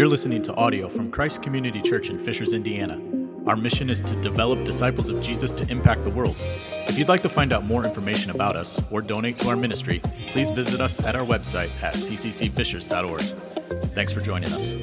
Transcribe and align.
You're 0.00 0.08
listening 0.08 0.40
to 0.44 0.54
audio 0.54 0.88
from 0.88 1.10
Christ 1.10 1.42
Community 1.42 1.82
Church 1.82 2.08
in 2.08 2.18
Fishers, 2.18 2.54
Indiana. 2.54 2.98
Our 3.46 3.54
mission 3.54 3.90
is 3.90 4.00
to 4.00 4.14
develop 4.22 4.64
disciples 4.64 5.10
of 5.10 5.20
Jesus 5.20 5.52
to 5.52 5.70
impact 5.70 6.04
the 6.04 6.08
world. 6.08 6.36
If 6.88 6.98
you'd 6.98 7.08
like 7.10 7.20
to 7.20 7.28
find 7.28 7.52
out 7.52 7.66
more 7.66 7.84
information 7.84 8.30
about 8.30 8.56
us 8.56 8.82
or 8.90 9.02
donate 9.02 9.36
to 9.40 9.50
our 9.50 9.56
ministry, 9.56 10.00
please 10.30 10.50
visit 10.52 10.80
us 10.80 11.04
at 11.04 11.16
our 11.16 11.26
website 11.26 11.68
at 11.82 11.92
cccfishers.org. 11.92 13.20
Thanks 13.90 14.10
for 14.14 14.22
joining 14.22 14.50
us. 14.54 14.74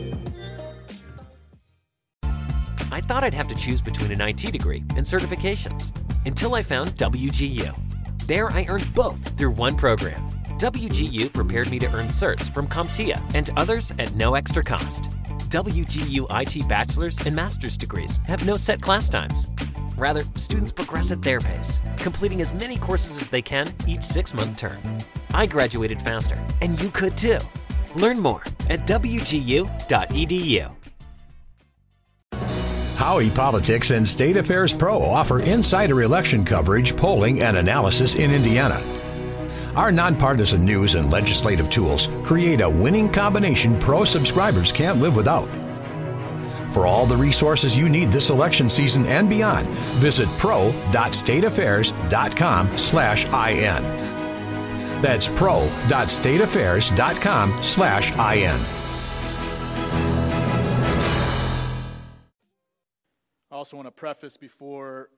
I 2.91 3.01
thought 3.01 3.23
I'd 3.23 3.33
have 3.33 3.47
to 3.47 3.55
choose 3.55 3.81
between 3.81 4.11
an 4.11 4.21
IT 4.21 4.51
degree 4.51 4.83
and 4.95 5.03
certifications 5.03 5.97
until 6.27 6.53
I 6.53 6.61
found 6.61 6.91
WGU. 6.91 7.75
There, 8.27 8.51
I 8.51 8.67
earned 8.69 8.93
both 8.93 9.35
through 9.35 9.49
one 9.49 9.75
program. 9.77 10.36
WGU 10.57 11.31
prepared 11.33 11.69
me 11.69 11.77
to 11.77 11.85
earn 11.93 12.07
certs 12.07 12.51
from 12.51 12.67
CompTIA 12.67 13.21
and 13.35 13.51
others 13.55 13.91
at 13.99 14.15
no 14.15 14.33
extra 14.33 14.63
cost. 14.63 15.03
WGU 15.49 16.25
IT 16.31 16.67
bachelor's 16.67 17.19
and 17.27 17.35
master's 17.35 17.77
degrees 17.77 18.17
have 18.25 18.43
no 18.43 18.57
set 18.57 18.81
class 18.81 19.07
times. 19.07 19.49
Rather, 19.97 20.21
students 20.35 20.71
progress 20.71 21.11
at 21.11 21.21
their 21.21 21.39
pace, 21.39 21.79
completing 21.97 22.41
as 22.41 22.53
many 22.53 22.75
courses 22.75 23.21
as 23.21 23.29
they 23.29 23.41
can 23.41 23.71
each 23.87 24.01
six 24.01 24.33
month 24.33 24.57
term. 24.57 24.79
I 25.31 25.45
graduated 25.45 26.01
faster, 26.01 26.43
and 26.61 26.81
you 26.81 26.89
could 26.89 27.15
too. 27.15 27.37
Learn 27.93 28.19
more 28.19 28.41
at 28.67 28.87
WGU.edu. 28.87 30.71
Howey 32.95 33.35
Politics 33.35 33.91
and 33.91 34.07
State 34.07 34.37
Affairs 34.37 34.73
Pro 34.73 35.03
offer 35.03 35.39
insider 35.41 36.01
election 36.01 36.43
coverage, 36.43 36.95
polling, 36.95 37.43
and 37.43 37.57
analysis 37.57 38.15
in 38.15 38.31
Indiana. 38.31 38.81
Our 39.77 39.91
nonpartisan 39.91 40.65
news 40.65 40.95
and 40.95 41.11
legislative 41.11 41.69
tools 41.69 42.07
create 42.23 42.61
a 42.61 42.69
winning 42.69 43.11
combination 43.11 43.77
pro 43.77 44.03
subscribers 44.03 44.71
can't 44.71 44.99
live 44.99 45.15
without. 45.15 45.47
For 46.73 46.87
all 46.87 47.05
the 47.05 47.15
resources 47.15 47.77
you 47.77 47.87
need 47.87 48.11
this 48.11 48.31
election 48.31 48.71
season 48.71 49.05
and 49.05 49.29
beyond, 49.29 49.67
visit 49.99 50.27
pro.stateaffairs.com 50.39 52.75
slash 52.75 53.25
IN. 53.25 53.83
That's 55.03 55.27
pro.stateaffairs.com 55.27 57.63
slash 57.63 58.11
IN. 58.13 58.59
I 63.51 63.53
also 63.55 63.77
want 63.77 63.85
to 63.85 63.91
preface 63.91 64.37
before 64.37 65.09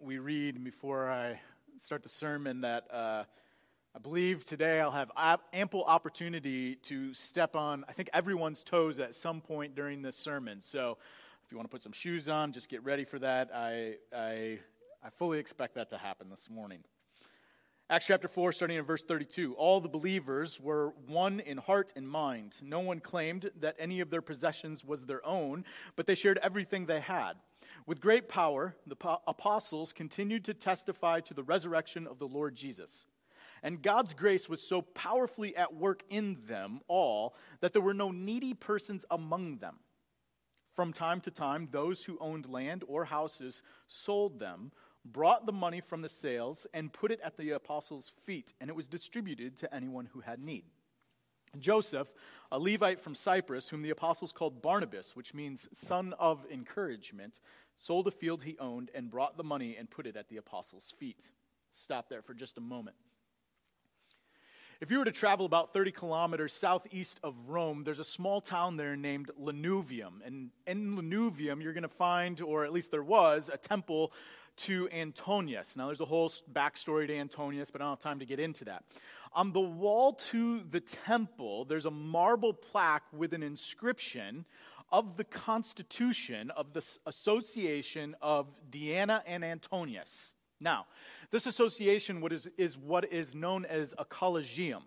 we 0.00 0.18
read 0.18 0.64
before 0.64 1.10
I 1.10 1.38
start 1.76 2.02
the 2.02 2.08
sermon 2.08 2.62
that 2.62 2.90
uh, 2.90 3.24
I 3.96 3.98
believe 3.98 4.44
today 4.44 4.78
I'll 4.78 4.90
have 4.90 5.10
ample 5.54 5.82
opportunity 5.82 6.74
to 6.82 7.14
step 7.14 7.56
on, 7.56 7.82
I 7.88 7.92
think, 7.92 8.10
everyone's 8.12 8.62
toes 8.62 8.98
at 8.98 9.14
some 9.14 9.40
point 9.40 9.74
during 9.74 10.02
this 10.02 10.16
sermon. 10.16 10.60
So 10.60 10.98
if 11.42 11.50
you 11.50 11.56
want 11.56 11.70
to 11.70 11.74
put 11.74 11.82
some 11.82 11.92
shoes 11.92 12.28
on, 12.28 12.52
just 12.52 12.68
get 12.68 12.84
ready 12.84 13.04
for 13.04 13.18
that. 13.20 13.50
I, 13.54 13.94
I, 14.14 14.58
I 15.02 15.08
fully 15.14 15.38
expect 15.38 15.76
that 15.76 15.88
to 15.90 15.96
happen 15.96 16.28
this 16.28 16.50
morning. 16.50 16.80
Acts 17.88 18.06
chapter 18.06 18.28
4, 18.28 18.52
starting 18.52 18.76
in 18.76 18.84
verse 18.84 19.02
32. 19.02 19.54
All 19.54 19.80
the 19.80 19.88
believers 19.88 20.60
were 20.60 20.92
one 21.06 21.40
in 21.40 21.56
heart 21.56 21.94
and 21.96 22.06
mind. 22.06 22.52
No 22.60 22.80
one 22.80 23.00
claimed 23.00 23.50
that 23.60 23.76
any 23.78 24.00
of 24.00 24.10
their 24.10 24.20
possessions 24.20 24.84
was 24.84 25.06
their 25.06 25.24
own, 25.24 25.64
but 25.94 26.06
they 26.06 26.14
shared 26.14 26.38
everything 26.42 26.84
they 26.84 27.00
had. 27.00 27.38
With 27.86 28.02
great 28.02 28.28
power, 28.28 28.76
the 28.86 28.96
apostles 29.26 29.94
continued 29.94 30.44
to 30.44 30.52
testify 30.52 31.20
to 31.20 31.32
the 31.32 31.42
resurrection 31.42 32.06
of 32.06 32.18
the 32.18 32.28
Lord 32.28 32.54
Jesus. 32.56 33.06
And 33.66 33.82
God's 33.82 34.14
grace 34.14 34.48
was 34.48 34.62
so 34.62 34.80
powerfully 34.80 35.56
at 35.56 35.74
work 35.74 36.04
in 36.08 36.38
them 36.46 36.78
all 36.86 37.34
that 37.58 37.72
there 37.72 37.82
were 37.82 37.94
no 37.94 38.12
needy 38.12 38.54
persons 38.54 39.04
among 39.10 39.56
them. 39.56 39.80
From 40.76 40.92
time 40.92 41.20
to 41.22 41.32
time, 41.32 41.66
those 41.72 42.04
who 42.04 42.16
owned 42.20 42.48
land 42.48 42.84
or 42.86 43.06
houses 43.06 43.64
sold 43.88 44.38
them, 44.38 44.70
brought 45.04 45.46
the 45.46 45.52
money 45.52 45.80
from 45.80 46.00
the 46.00 46.08
sales, 46.08 46.68
and 46.74 46.92
put 46.92 47.10
it 47.10 47.18
at 47.24 47.36
the 47.36 47.50
apostles' 47.50 48.12
feet, 48.24 48.54
and 48.60 48.70
it 48.70 48.76
was 48.76 48.86
distributed 48.86 49.56
to 49.56 49.74
anyone 49.74 50.06
who 50.12 50.20
had 50.20 50.38
need. 50.38 50.62
Joseph, 51.58 52.06
a 52.52 52.58
Levite 52.60 53.00
from 53.00 53.16
Cyprus, 53.16 53.68
whom 53.68 53.82
the 53.82 53.90
apostles 53.90 54.30
called 54.30 54.62
Barnabas, 54.62 55.16
which 55.16 55.34
means 55.34 55.68
son 55.72 56.14
of 56.20 56.46
encouragement, 56.52 57.40
sold 57.74 58.06
a 58.06 58.12
field 58.12 58.44
he 58.44 58.56
owned 58.60 58.92
and 58.94 59.10
brought 59.10 59.36
the 59.36 59.42
money 59.42 59.74
and 59.76 59.90
put 59.90 60.06
it 60.06 60.16
at 60.16 60.28
the 60.28 60.36
apostles' 60.36 60.94
feet. 60.96 61.32
Stop 61.72 62.08
there 62.08 62.22
for 62.22 62.32
just 62.32 62.58
a 62.58 62.60
moment. 62.60 62.96
If 64.78 64.90
you 64.90 64.98
were 64.98 65.06
to 65.06 65.12
travel 65.12 65.46
about 65.46 65.72
30 65.72 65.90
kilometers 65.92 66.52
southeast 66.52 67.18
of 67.22 67.34
Rome, 67.46 67.82
there's 67.82 67.98
a 67.98 68.04
small 68.04 68.42
town 68.42 68.76
there 68.76 68.94
named 68.94 69.30
Lanuvium. 69.40 70.20
And 70.22 70.50
in 70.66 70.96
Lanuvium, 70.96 71.62
you're 71.62 71.72
going 71.72 71.82
to 71.82 71.88
find, 71.88 72.42
or 72.42 72.62
at 72.66 72.72
least 72.74 72.90
there 72.90 73.02
was, 73.02 73.48
a 73.50 73.56
temple 73.56 74.12
to 74.56 74.86
Antonius. 74.92 75.76
Now, 75.76 75.86
there's 75.86 76.02
a 76.02 76.04
whole 76.04 76.30
backstory 76.52 77.06
to 77.06 77.16
Antonius, 77.16 77.70
but 77.70 77.80
I 77.80 77.84
don't 77.84 77.92
have 77.92 78.00
time 78.00 78.18
to 78.18 78.26
get 78.26 78.38
into 78.38 78.66
that. 78.66 78.84
On 79.32 79.50
the 79.50 79.60
wall 79.60 80.12
to 80.12 80.60
the 80.60 80.80
temple, 80.80 81.64
there's 81.64 81.86
a 81.86 81.90
marble 81.90 82.52
plaque 82.52 83.04
with 83.14 83.32
an 83.32 83.42
inscription 83.42 84.44
of 84.92 85.16
the 85.16 85.24
constitution 85.24 86.50
of 86.50 86.74
the 86.74 86.86
Association 87.06 88.14
of 88.20 88.54
Diana 88.68 89.22
and 89.26 89.42
Antonius. 89.42 90.34
Now, 90.60 90.86
this 91.30 91.46
association 91.46 92.22
is, 92.32 92.48
is 92.56 92.78
what 92.78 93.12
is 93.12 93.34
known 93.34 93.64
as 93.64 93.94
a 93.98 94.04
collegium. 94.04 94.82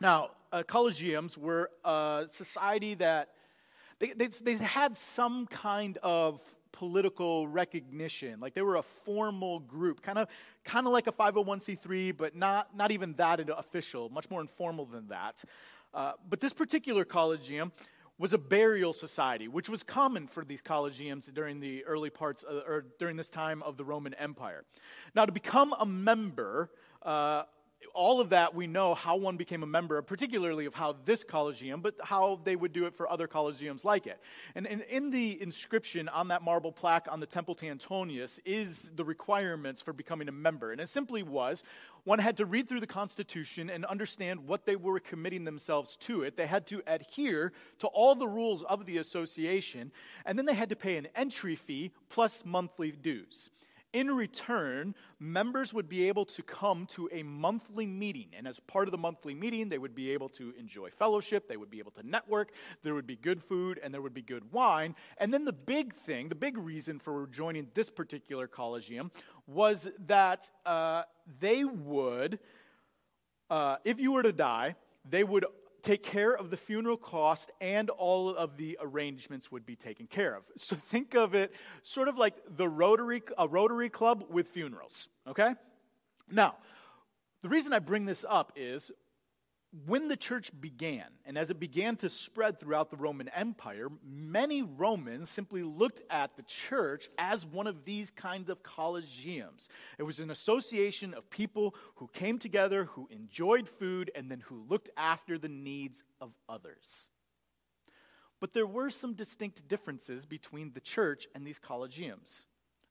Now, 0.00 0.30
uh, 0.52 0.62
collegiums 0.62 1.36
were 1.36 1.70
a 1.84 2.26
society 2.30 2.94
that 2.94 3.30
they, 3.98 4.08
they, 4.08 4.26
they 4.26 4.54
had 4.54 4.96
some 4.96 5.46
kind 5.46 5.98
of 6.02 6.40
political 6.72 7.48
recognition. 7.48 8.38
Like 8.40 8.54
they 8.54 8.62
were 8.62 8.76
a 8.76 8.82
formal 8.82 9.60
group, 9.60 10.02
kind 10.02 10.18
of, 10.18 10.28
kind 10.64 10.86
of 10.86 10.92
like 10.92 11.06
a 11.06 11.12
501c3, 11.12 12.16
but 12.16 12.36
not, 12.36 12.76
not 12.76 12.90
even 12.90 13.14
that 13.14 13.40
official, 13.48 14.10
much 14.10 14.28
more 14.28 14.42
informal 14.42 14.84
than 14.84 15.08
that. 15.08 15.42
Uh, 15.94 16.12
but 16.28 16.40
this 16.40 16.52
particular 16.52 17.04
collegium 17.04 17.72
was 18.18 18.32
a 18.32 18.38
burial 18.38 18.92
society, 18.92 19.48
which 19.48 19.68
was 19.68 19.82
common 19.82 20.26
for 20.26 20.44
these 20.44 20.62
collegiums 20.62 21.32
during 21.32 21.60
the 21.60 21.84
early 21.84 22.10
parts, 22.10 22.42
of, 22.42 22.62
or 22.66 22.86
during 22.98 23.16
this 23.16 23.30
time 23.30 23.62
of 23.62 23.76
the 23.76 23.84
Roman 23.84 24.14
Empire. 24.14 24.64
Now, 25.14 25.26
to 25.26 25.32
become 25.32 25.74
a 25.78 25.86
member, 25.86 26.70
uh, 27.02 27.42
all 27.96 28.20
of 28.20 28.28
that 28.28 28.54
we 28.54 28.66
know 28.66 28.94
how 28.94 29.16
one 29.16 29.36
became 29.36 29.62
a 29.62 29.66
member, 29.66 30.00
particularly 30.02 30.66
of 30.66 30.74
how 30.74 30.96
this 31.04 31.24
collegium, 31.24 31.80
but 31.80 31.94
how 32.02 32.38
they 32.44 32.54
would 32.54 32.72
do 32.72 32.86
it 32.86 32.94
for 32.94 33.10
other 33.10 33.26
collegiums 33.26 33.84
like 33.84 34.06
it. 34.06 34.20
And, 34.54 34.66
and 34.66 34.82
in 34.82 35.10
the 35.10 35.40
inscription 35.40 36.08
on 36.10 36.28
that 36.28 36.42
marble 36.42 36.70
plaque 36.70 37.08
on 37.10 37.20
the 37.20 37.26
Temple 37.26 37.54
to 37.56 37.66
Antonius 37.66 38.38
is 38.44 38.90
the 38.94 39.04
requirements 39.04 39.80
for 39.80 39.92
becoming 39.92 40.28
a 40.28 40.32
member. 40.32 40.72
And 40.72 40.80
it 40.80 40.88
simply 40.88 41.22
was 41.22 41.64
one 42.04 42.18
had 42.18 42.36
to 42.36 42.44
read 42.44 42.68
through 42.68 42.80
the 42.80 42.86
Constitution 42.86 43.68
and 43.70 43.84
understand 43.86 44.46
what 44.46 44.66
they 44.66 44.76
were 44.76 45.00
committing 45.00 45.44
themselves 45.44 45.96
to 45.96 46.22
it. 46.22 46.36
They 46.36 46.46
had 46.46 46.66
to 46.68 46.82
adhere 46.86 47.52
to 47.80 47.88
all 47.88 48.14
the 48.14 48.28
rules 48.28 48.62
of 48.62 48.86
the 48.86 48.98
association, 48.98 49.90
and 50.24 50.38
then 50.38 50.46
they 50.46 50.54
had 50.54 50.68
to 50.68 50.76
pay 50.76 50.98
an 50.98 51.08
entry 51.16 51.56
fee 51.56 51.90
plus 52.08 52.44
monthly 52.44 52.92
dues. 52.92 53.50
In 53.96 54.10
return, 54.10 54.94
members 55.20 55.72
would 55.72 55.88
be 55.88 56.06
able 56.06 56.26
to 56.26 56.42
come 56.42 56.84
to 56.88 57.08
a 57.12 57.22
monthly 57.22 57.86
meeting. 57.86 58.28
And 58.36 58.46
as 58.46 58.60
part 58.60 58.88
of 58.88 58.92
the 58.92 58.98
monthly 58.98 59.34
meeting, 59.34 59.70
they 59.70 59.78
would 59.78 59.94
be 59.94 60.10
able 60.10 60.28
to 60.40 60.52
enjoy 60.58 60.90
fellowship, 60.90 61.48
they 61.48 61.56
would 61.56 61.70
be 61.70 61.78
able 61.78 61.92
to 61.92 62.06
network, 62.06 62.52
there 62.82 62.92
would 62.92 63.06
be 63.06 63.16
good 63.16 63.42
food, 63.42 63.80
and 63.82 63.94
there 63.94 64.02
would 64.02 64.12
be 64.12 64.20
good 64.20 64.52
wine. 64.52 64.94
And 65.16 65.32
then 65.32 65.46
the 65.46 65.52
big 65.54 65.94
thing, 65.94 66.28
the 66.28 66.34
big 66.34 66.58
reason 66.58 66.98
for 66.98 67.26
joining 67.28 67.68
this 67.72 67.88
particular 67.88 68.46
collegium 68.46 69.10
was 69.46 69.90
that 70.08 70.50
uh, 70.66 71.04
they 71.40 71.64
would, 71.64 72.38
uh, 73.48 73.76
if 73.82 73.98
you 73.98 74.12
were 74.12 74.22
to 74.22 74.32
die, 74.34 74.74
they 75.08 75.24
would 75.24 75.46
take 75.86 76.02
care 76.02 76.36
of 76.36 76.50
the 76.50 76.56
funeral 76.56 76.96
cost 76.96 77.52
and 77.60 77.90
all 77.90 78.34
of 78.34 78.56
the 78.56 78.76
arrangements 78.80 79.52
would 79.52 79.64
be 79.64 79.76
taken 79.76 80.08
care 80.08 80.34
of. 80.34 80.42
So 80.56 80.74
think 80.74 81.14
of 81.14 81.36
it 81.36 81.54
sort 81.84 82.08
of 82.08 82.18
like 82.18 82.34
the 82.56 82.68
Rotary, 82.68 83.22
a 83.38 83.46
Rotary 83.46 83.88
Club 83.88 84.24
with 84.28 84.48
funerals, 84.48 85.08
okay? 85.28 85.54
Now, 86.28 86.56
the 87.42 87.48
reason 87.48 87.72
I 87.72 87.78
bring 87.78 88.04
this 88.04 88.24
up 88.28 88.52
is 88.56 88.90
when 89.84 90.08
the 90.08 90.16
church 90.16 90.50
began, 90.60 91.04
and 91.24 91.36
as 91.36 91.50
it 91.50 91.60
began 91.60 91.96
to 91.96 92.08
spread 92.08 92.58
throughout 92.58 92.90
the 92.90 92.96
Roman 92.96 93.28
Empire, 93.28 93.88
many 94.02 94.62
Romans 94.62 95.28
simply 95.28 95.62
looked 95.62 96.02
at 96.08 96.36
the 96.36 96.42
church 96.44 97.08
as 97.18 97.44
one 97.44 97.66
of 97.66 97.84
these 97.84 98.10
kinds 98.10 98.48
of 98.48 98.62
collegiums. 98.62 99.68
It 99.98 100.04
was 100.04 100.20
an 100.20 100.30
association 100.30 101.12
of 101.12 101.28
people 101.28 101.74
who 101.96 102.08
came 102.08 102.38
together, 102.38 102.84
who 102.86 103.08
enjoyed 103.10 103.68
food, 103.68 104.10
and 104.14 104.30
then 104.30 104.40
who 104.40 104.64
looked 104.68 104.88
after 104.96 105.36
the 105.36 105.48
needs 105.48 106.04
of 106.20 106.32
others. 106.48 107.08
But 108.40 108.52
there 108.52 108.66
were 108.66 108.90
some 108.90 109.14
distinct 109.14 109.66
differences 109.68 110.24
between 110.24 110.72
the 110.72 110.80
church 110.80 111.26
and 111.34 111.46
these 111.46 111.58
collegiums. 111.58 112.42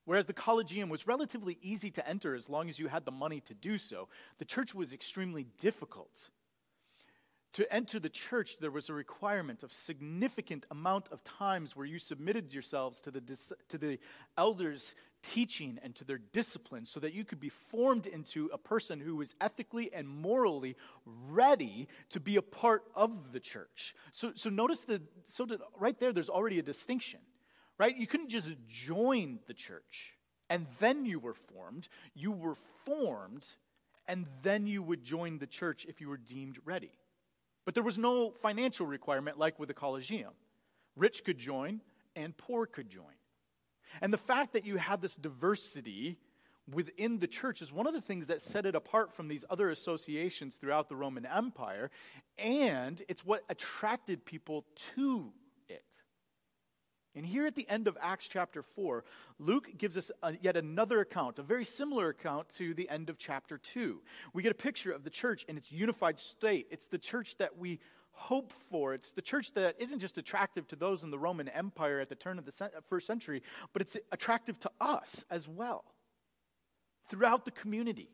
Whereas 0.05 0.25
the 0.25 0.33
collegium 0.33 0.89
was 0.89 1.07
relatively 1.07 1.57
easy 1.61 1.89
to 1.91 2.07
enter 2.07 2.35
as 2.35 2.47
long 2.47 2.69
as 2.69 2.77
you 2.77 2.87
had 2.87 3.05
the 3.05 3.11
money 3.11 3.39
to 3.41 3.55
do 3.55 3.77
so, 3.79 4.07
the 4.37 4.45
church 4.45 4.75
was 4.75 4.93
extremely 4.93 5.47
difficult 5.57 6.29
To 7.55 7.73
enter 7.73 8.01
the 8.01 8.09
church, 8.09 8.57
there 8.59 8.69
was 8.69 8.89
a 8.89 8.93
requirement 8.93 9.63
of 9.63 9.71
significant 9.71 10.65
amount 10.71 11.07
of 11.13 11.23
times 11.23 11.73
where 11.73 11.85
you 11.85 11.99
submitted 11.99 12.53
yourselves 12.53 12.99
to 12.99 13.11
the, 13.11 13.21
to 13.69 13.77
the 13.77 13.97
elders' 14.37 14.93
teaching 15.23 15.79
and 15.81 15.95
to 15.95 16.03
their 16.03 16.17
discipline 16.17 16.83
so 16.83 16.99
that 16.99 17.13
you 17.13 17.23
could 17.23 17.39
be 17.39 17.47
formed 17.47 18.07
into 18.07 18.49
a 18.51 18.57
person 18.57 18.99
who 18.99 19.15
was 19.15 19.35
ethically 19.39 19.89
and 19.93 20.05
morally 20.05 20.75
ready 21.05 21.87
to 22.09 22.19
be 22.19 22.35
a 22.35 22.41
part 22.41 22.83
of 22.93 23.31
the 23.31 23.39
church. 23.39 23.95
So, 24.11 24.33
so 24.35 24.49
notice 24.49 24.81
that, 24.81 25.01
so 25.23 25.45
that 25.45 25.61
right 25.79 25.97
there, 25.97 26.11
there's 26.11 26.29
already 26.29 26.59
a 26.59 26.61
distinction, 26.61 27.21
right? 27.77 27.95
You 27.95 28.05
couldn't 28.05 28.31
just 28.31 28.49
join 28.67 29.39
the 29.47 29.53
church 29.53 30.17
and 30.49 30.67
then 30.81 31.05
you 31.05 31.19
were 31.19 31.35
formed. 31.35 31.87
You 32.15 32.33
were 32.33 32.55
formed 32.83 33.47
and 34.09 34.25
then 34.41 34.67
you 34.67 34.83
would 34.83 35.05
join 35.05 35.37
the 35.37 35.47
church 35.47 35.85
if 35.87 36.01
you 36.01 36.09
were 36.09 36.17
deemed 36.17 36.59
ready. 36.65 36.91
But 37.65 37.73
there 37.73 37.83
was 37.83 37.97
no 37.97 38.31
financial 38.31 38.85
requirement 38.85 39.37
like 39.37 39.59
with 39.59 39.67
the 39.67 39.73
Collegium. 39.73 40.31
Rich 40.95 41.23
could 41.25 41.37
join 41.37 41.81
and 42.15 42.37
poor 42.37 42.65
could 42.65 42.89
join. 42.89 43.03
And 44.01 44.13
the 44.13 44.17
fact 44.17 44.53
that 44.53 44.65
you 44.65 44.77
had 44.77 45.01
this 45.01 45.15
diversity 45.15 46.17
within 46.71 47.19
the 47.19 47.27
church 47.27 47.61
is 47.61 47.71
one 47.71 47.87
of 47.87 47.93
the 47.93 48.01
things 48.01 48.27
that 48.27 48.41
set 48.41 48.65
it 48.65 48.75
apart 48.75 49.13
from 49.13 49.27
these 49.27 49.45
other 49.49 49.69
associations 49.69 50.55
throughout 50.55 50.89
the 50.89 50.95
Roman 50.95 51.25
Empire, 51.25 51.91
and 52.37 53.01
it's 53.07 53.25
what 53.25 53.43
attracted 53.49 54.25
people 54.25 54.65
to 54.95 55.31
it. 55.69 56.03
And 57.15 57.25
here 57.25 57.47
at 57.47 57.55
the 57.55 57.67
end 57.69 57.87
of 57.87 57.97
Acts 58.01 58.27
chapter 58.27 58.61
4, 58.61 59.03
Luke 59.39 59.69
gives 59.77 59.95
us 59.95 60.11
a, 60.21 60.33
yet 60.41 60.57
another 60.57 60.99
account, 60.99 61.39
a 61.39 61.43
very 61.43 61.63
similar 61.63 62.09
account 62.09 62.49
to 62.57 62.73
the 62.73 62.89
end 62.89 63.09
of 63.09 63.17
chapter 63.17 63.57
2. 63.57 64.01
We 64.33 64.43
get 64.43 64.51
a 64.51 64.55
picture 64.55 64.91
of 64.91 65.03
the 65.03 65.09
church 65.09 65.45
in 65.47 65.55
its 65.57 65.71
unified 65.71 66.19
state. 66.19 66.67
It's 66.71 66.87
the 66.87 66.97
church 66.97 67.37
that 67.37 67.57
we 67.57 67.79
hope 68.11 68.51
for. 68.51 68.93
It's 68.93 69.11
the 69.11 69.21
church 69.21 69.53
that 69.53 69.75
isn't 69.79 69.99
just 69.99 70.17
attractive 70.17 70.67
to 70.67 70.75
those 70.75 71.03
in 71.03 71.11
the 71.11 71.19
Roman 71.19 71.47
Empire 71.49 71.99
at 71.99 72.09
the 72.09 72.15
turn 72.15 72.37
of 72.37 72.45
the 72.45 72.71
first 72.89 73.07
century, 73.07 73.43
but 73.73 73.81
it's 73.81 73.97
attractive 74.11 74.59
to 74.59 74.71
us 74.79 75.25
as 75.29 75.47
well 75.47 75.85
throughout 77.09 77.45
the 77.45 77.51
community. 77.51 78.09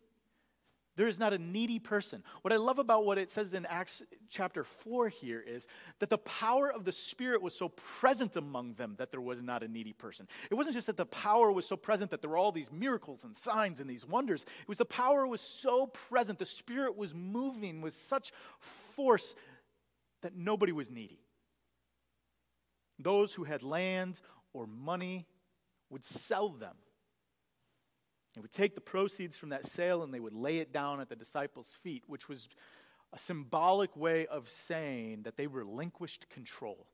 There 0.98 1.08
is 1.08 1.18
not 1.18 1.34
a 1.34 1.38
needy 1.38 1.80
person. 1.80 2.22
What 2.42 2.52
I 2.52 2.58
love 2.58 2.78
about 2.78 3.06
what 3.06 3.18
it 3.18 3.30
says 3.30 3.54
in 3.54 3.66
Acts 3.66 4.04
chapter 4.30 4.64
4 4.64 5.08
here 5.08 5.42
is 5.46 5.66
that 6.00 6.10
the 6.10 6.18
power 6.18 6.72
of 6.72 6.84
the 6.84 6.92
Spirit 6.92 7.42
was 7.42 7.56
so 7.56 7.70
present 7.70 8.36
among 8.36 8.74
them 8.74 8.96
that 8.98 9.10
there 9.10 9.22
was 9.22 9.42
not 9.42 9.64
a 9.64 9.70
needy 9.70 9.94
person. 9.94 10.28
It 10.50 10.56
wasn't 10.56 10.76
just 10.76 10.88
that 10.88 10.98
the 10.98 11.06
power 11.06 11.50
was 11.52 11.66
so 11.66 11.78
present 11.78 12.12
that 12.12 12.22
there 12.22 12.30
were 12.30 12.38
all 12.38 12.52
these 12.52 12.72
miracles 12.72 13.24
and 13.24 13.36
signs 13.36 13.80
and 13.80 13.90
these 13.90 14.06
wonders. 14.06 14.42
It 14.44 14.68
was 14.68 14.78
the 14.78 14.86
power 14.86 15.26
was 15.26 15.40
so 15.40 15.88
present, 15.88 16.40
the 16.40 16.46
Spirit 16.46 16.98
was 16.98 17.16
moving 17.16 17.82
with 17.82 17.94
such 17.94 18.34
force 18.60 19.34
that 20.24 20.36
nobody 20.36 20.74
was 20.74 20.92
needy. 20.92 21.22
Those 23.00 23.34
who 23.34 23.46
had 23.46 23.64
land 23.64 24.20
or 24.54 24.68
money 24.68 25.26
would 25.90 26.04
sell 26.04 26.50
them 26.50 26.76
they 28.34 28.42
would 28.42 28.52
take 28.52 28.76
the 28.76 28.82
proceeds 28.82 29.38
from 29.38 29.50
that 29.50 29.66
sale 29.66 30.04
and 30.04 30.14
they 30.14 30.20
would 30.20 30.34
lay 30.34 30.60
it 30.60 30.72
down 30.72 31.02
at 31.02 31.10
the 31.10 31.16
disciples' 31.16 31.78
feet, 31.84 32.04
which 32.08 32.30
was 32.30 32.48
a 33.14 33.18
symbolic 33.18 33.96
way 33.96 34.26
of 34.28 34.48
saying 34.48 35.24
that 35.24 35.36
they 35.36 35.48
relinquished 35.48 36.30
control. 36.30 36.88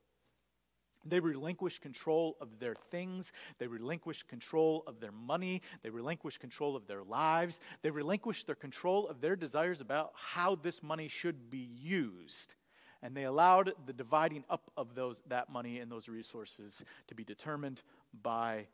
They 1.06 1.20
relinquished 1.20 1.82
control 1.82 2.38
of 2.42 2.60
their 2.60 2.76
things. 2.76 3.32
They 3.60 3.68
relinquished 3.68 4.28
control 4.28 4.84
of 4.88 5.00
their 5.00 5.12
money. 5.12 5.62
They 5.84 5.90
relinquished 5.90 6.40
control 6.40 6.76
of 6.76 6.88
their 6.88 7.04
lives. 7.04 7.62
They 7.82 7.92
relinquished 7.92 8.48
their 8.48 8.56
control 8.56 9.08
of 9.08 9.22
their 9.22 9.36
desires 9.36 9.80
about 9.80 10.12
how 10.16 10.56
this 10.56 10.82
money 10.82 11.08
should 11.08 11.50
be 11.50 11.70
used. 11.80 12.56
And 13.04 13.16
they 13.16 13.24
allowed 13.24 13.74
the 13.86 13.94
dividing 13.94 14.44
up 14.50 14.72
of 14.76 14.96
those, 14.96 15.22
that 15.28 15.50
money 15.50 15.80
and 15.80 15.92
those 15.92 16.10
resources 16.10 16.84
to 17.08 17.16
be 17.16 17.24
determined 17.24 17.82
by 18.24 18.68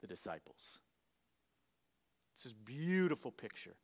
the 0.00 0.06
disciples. 0.06 0.78
It's 2.36 2.44
this 2.44 2.52
beautiful 2.52 3.30
picture, 3.30 3.74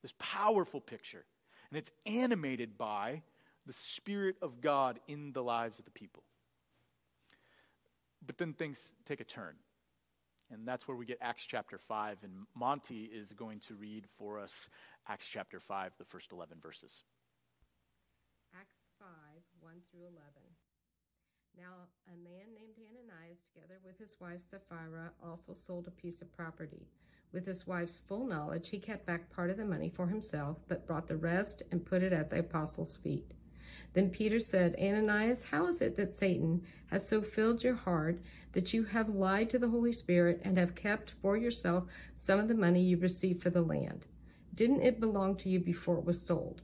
this 0.00 0.14
powerful 0.18 0.80
picture. 0.80 1.26
And 1.70 1.76
it's 1.76 1.90
animated 2.06 2.78
by 2.78 3.20
the 3.66 3.74
Spirit 3.74 4.36
of 4.40 4.62
God 4.62 4.98
in 5.06 5.32
the 5.32 5.42
lives 5.42 5.78
of 5.78 5.84
the 5.84 5.90
people. 5.90 6.22
But 8.26 8.38
then 8.38 8.54
things 8.54 8.94
take 9.04 9.20
a 9.20 9.24
turn. 9.24 9.54
And 10.50 10.66
that's 10.66 10.88
where 10.88 10.96
we 10.96 11.04
get 11.04 11.18
Acts 11.20 11.44
chapter 11.46 11.76
5. 11.76 12.24
And 12.24 12.46
Monty 12.56 13.04
is 13.04 13.34
going 13.34 13.60
to 13.60 13.74
read 13.74 14.06
for 14.18 14.40
us 14.40 14.70
Acts 15.06 15.28
chapter 15.28 15.60
5, 15.60 15.92
the 15.98 16.04
first 16.06 16.32
11 16.32 16.56
verses. 16.62 17.04
Acts 18.58 18.80
5, 18.98 19.08
1 19.60 19.74
through 19.90 20.06
11. 20.06 20.16
Now, 21.54 21.86
a 22.08 22.16
man 22.16 22.54
named 22.54 22.76
Ananias, 22.78 23.40
together 23.52 23.78
with 23.84 23.98
his 23.98 24.14
wife 24.18 24.40
Sapphira, 24.50 25.12
also 25.22 25.54
sold 25.54 25.86
a 25.86 25.90
piece 25.90 26.22
of 26.22 26.34
property. 26.34 26.86
With 27.32 27.46
his 27.46 27.64
wife's 27.64 28.00
full 28.08 28.26
knowledge, 28.26 28.70
he 28.70 28.80
kept 28.80 29.06
back 29.06 29.30
part 29.30 29.50
of 29.50 29.56
the 29.56 29.64
money 29.64 29.88
for 29.88 30.08
himself, 30.08 30.56
but 30.66 30.86
brought 30.86 31.06
the 31.06 31.16
rest 31.16 31.62
and 31.70 31.86
put 31.86 32.02
it 32.02 32.12
at 32.12 32.28
the 32.28 32.40
apostles' 32.40 32.96
feet. 32.96 33.30
Then 33.92 34.10
Peter 34.10 34.40
said, 34.40 34.74
Ananias, 34.80 35.44
how 35.44 35.68
is 35.68 35.80
it 35.80 35.96
that 35.96 36.14
Satan 36.14 36.62
has 36.90 37.08
so 37.08 37.22
filled 37.22 37.62
your 37.62 37.76
heart 37.76 38.20
that 38.52 38.72
you 38.72 38.82
have 38.84 39.08
lied 39.08 39.48
to 39.50 39.60
the 39.60 39.68
Holy 39.68 39.92
Spirit 39.92 40.40
and 40.44 40.58
have 40.58 40.74
kept 40.74 41.12
for 41.22 41.36
yourself 41.36 41.84
some 42.16 42.40
of 42.40 42.48
the 42.48 42.54
money 42.54 42.82
you 42.82 42.96
received 42.96 43.42
for 43.42 43.50
the 43.50 43.62
land? 43.62 44.06
Didn't 44.52 44.82
it 44.82 44.98
belong 44.98 45.36
to 45.36 45.48
you 45.48 45.60
before 45.60 45.98
it 45.98 46.04
was 46.04 46.20
sold? 46.20 46.62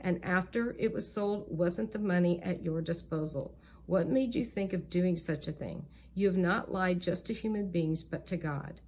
And 0.00 0.24
after 0.24 0.74
it 0.80 0.92
was 0.92 1.12
sold, 1.12 1.46
wasn't 1.48 1.92
the 1.92 1.98
money 2.00 2.42
at 2.42 2.62
your 2.64 2.80
disposal? 2.80 3.54
What 3.86 4.08
made 4.08 4.34
you 4.34 4.44
think 4.44 4.72
of 4.72 4.90
doing 4.90 5.16
such 5.16 5.46
a 5.46 5.52
thing? 5.52 5.86
You 6.14 6.26
have 6.26 6.36
not 6.36 6.72
lied 6.72 7.00
just 7.00 7.26
to 7.26 7.34
human 7.34 7.70
beings, 7.70 8.02
but 8.02 8.26
to 8.26 8.36
God. 8.36 8.80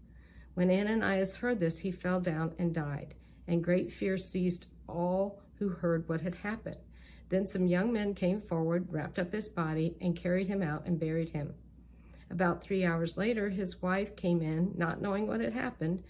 When 0.60 0.70
Ananias 0.70 1.36
heard 1.36 1.58
this, 1.58 1.78
he 1.78 1.90
fell 1.90 2.20
down 2.20 2.52
and 2.58 2.74
died, 2.74 3.14
and 3.48 3.64
great 3.64 3.94
fear 3.94 4.18
seized 4.18 4.66
all 4.86 5.40
who 5.54 5.70
heard 5.70 6.06
what 6.06 6.20
had 6.20 6.34
happened. 6.34 6.76
Then 7.30 7.46
some 7.46 7.66
young 7.66 7.94
men 7.94 8.12
came 8.12 8.42
forward, 8.42 8.88
wrapped 8.90 9.18
up 9.18 9.32
his 9.32 9.48
body, 9.48 9.96
and 10.02 10.14
carried 10.14 10.48
him 10.48 10.60
out 10.62 10.82
and 10.84 11.00
buried 11.00 11.30
him. 11.30 11.54
About 12.30 12.62
three 12.62 12.84
hours 12.84 13.16
later, 13.16 13.48
his 13.48 13.80
wife 13.80 14.16
came 14.16 14.42
in, 14.42 14.74
not 14.76 15.00
knowing 15.00 15.26
what 15.26 15.40
had 15.40 15.54
happened. 15.54 16.04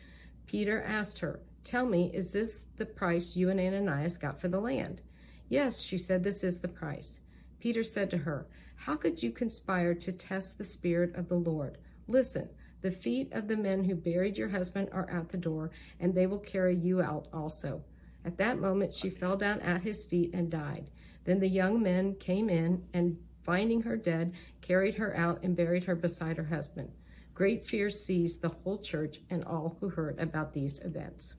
Peter 0.49 0.83
asked 0.83 1.21
her, 1.21 1.39
Tell 1.63 1.87
me, 1.87 2.11
is 2.13 2.33
this 2.33 2.65
the 2.77 2.87
price 2.87 3.37
you 3.37 3.51
and 3.51 3.61
Ananias 3.61 4.19
got 4.19 4.41
for 4.41 4.49
the 4.49 4.59
land? 4.59 5.01
Yes, 5.49 5.81
she 5.81 5.97
said, 5.97 6.25
This 6.25 6.43
is 6.43 6.61
the 6.61 6.67
price. 6.67 7.21
Peter 7.61 7.85
said 7.85 8.11
to 8.11 8.19
her, 8.19 8.49
How 8.75 8.97
could 8.97 9.23
you 9.23 9.31
conspire 9.31 9.95
to 9.95 10.11
test 10.11 10.59
the 10.59 10.65
Spirit 10.65 11.15
of 11.15 11.29
the 11.29 11.37
Lord? 11.37 11.79
Listen, 12.09 12.49
the 12.83 12.91
feet 12.91 13.33
of 13.33 13.49
the 13.49 13.57
men 13.57 13.85
who 13.85 13.95
buried 13.95 14.39
your 14.39 14.49
husband 14.49 14.89
are 14.93 15.09
at 15.11 15.29
the 15.29 15.37
door, 15.37 15.71
and 15.99 16.15
they 16.15 16.27
will 16.27 16.39
carry 16.39 16.77
you 16.77 17.03
out 17.03 17.29
also. 17.33 17.85
At 18.25 18.39
that 18.39 18.59
moment, 18.59 18.95
she 18.95 19.11
fell 19.11 19.37
down 19.37 19.61
at 19.61 19.83
his 19.83 20.05
feet 20.05 20.31
and 20.35 20.51
died. 20.51 20.91
Then 21.25 21.41
the 21.41 21.49
young 21.49 21.83
men 21.83 22.15
came 22.17 22.49
in, 22.49 22.85
and 22.95 23.19
finding 23.43 23.83
her 23.83 23.97
dead, 23.97 24.33
carried 24.63 24.95
her 24.95 25.17
out 25.17 25.43
and 25.43 25.57
buried 25.57 25.85
her 25.85 25.95
beside 25.95 26.37
her 26.37 26.45
husband. 26.45 26.91
Great 27.35 27.67
fear 27.67 27.91
seized 27.91 28.43
the 28.43 28.49
whole 28.49 28.79
church 28.79 29.19
and 29.31 29.45
all 29.45 29.77
who 29.81 29.89
heard 29.89 30.19
about 30.19 30.53
these 30.53 30.81
events. 30.85 31.35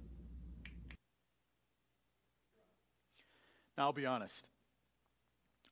Now, 3.78 3.86
I'll 3.86 3.94
be 3.94 4.06
honest. 4.06 4.48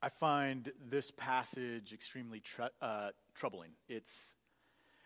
I 0.01 0.09
find 0.09 0.71
this 0.89 1.11
passage 1.11 1.93
extremely 1.93 2.39
tr- 2.39 2.63
uh, 2.81 3.09
troubling. 3.33 3.71
It's 3.89 4.35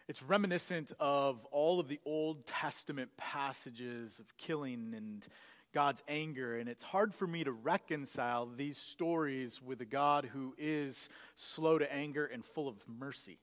it's 0.07 0.22
reminiscent 0.22 0.91
of 1.00 1.45
all 1.45 1.79
of 1.79 1.88
the 1.88 2.00
Old 2.05 2.45
Testament 2.45 3.12
passages 3.17 4.19
of 4.19 4.38
killing 4.38 4.93
and 4.95 5.25
God's 5.74 6.03
anger. 6.07 6.57
And 6.57 6.69
it's 6.69 6.83
hard 6.83 7.13
for 7.13 7.25
me 7.25 7.43
to 7.43 7.51
reconcile 7.51 8.45
these 8.45 8.77
stories 8.77 9.62
with 9.62 9.81
a 9.81 9.86
God 9.86 10.25
who 10.25 10.53
is 10.57 11.10
slow 11.36 11.77
to 11.77 11.93
anger 11.93 12.25
and 12.25 12.43
full 12.43 12.67
of 12.67 12.77
mercy. 12.88 13.39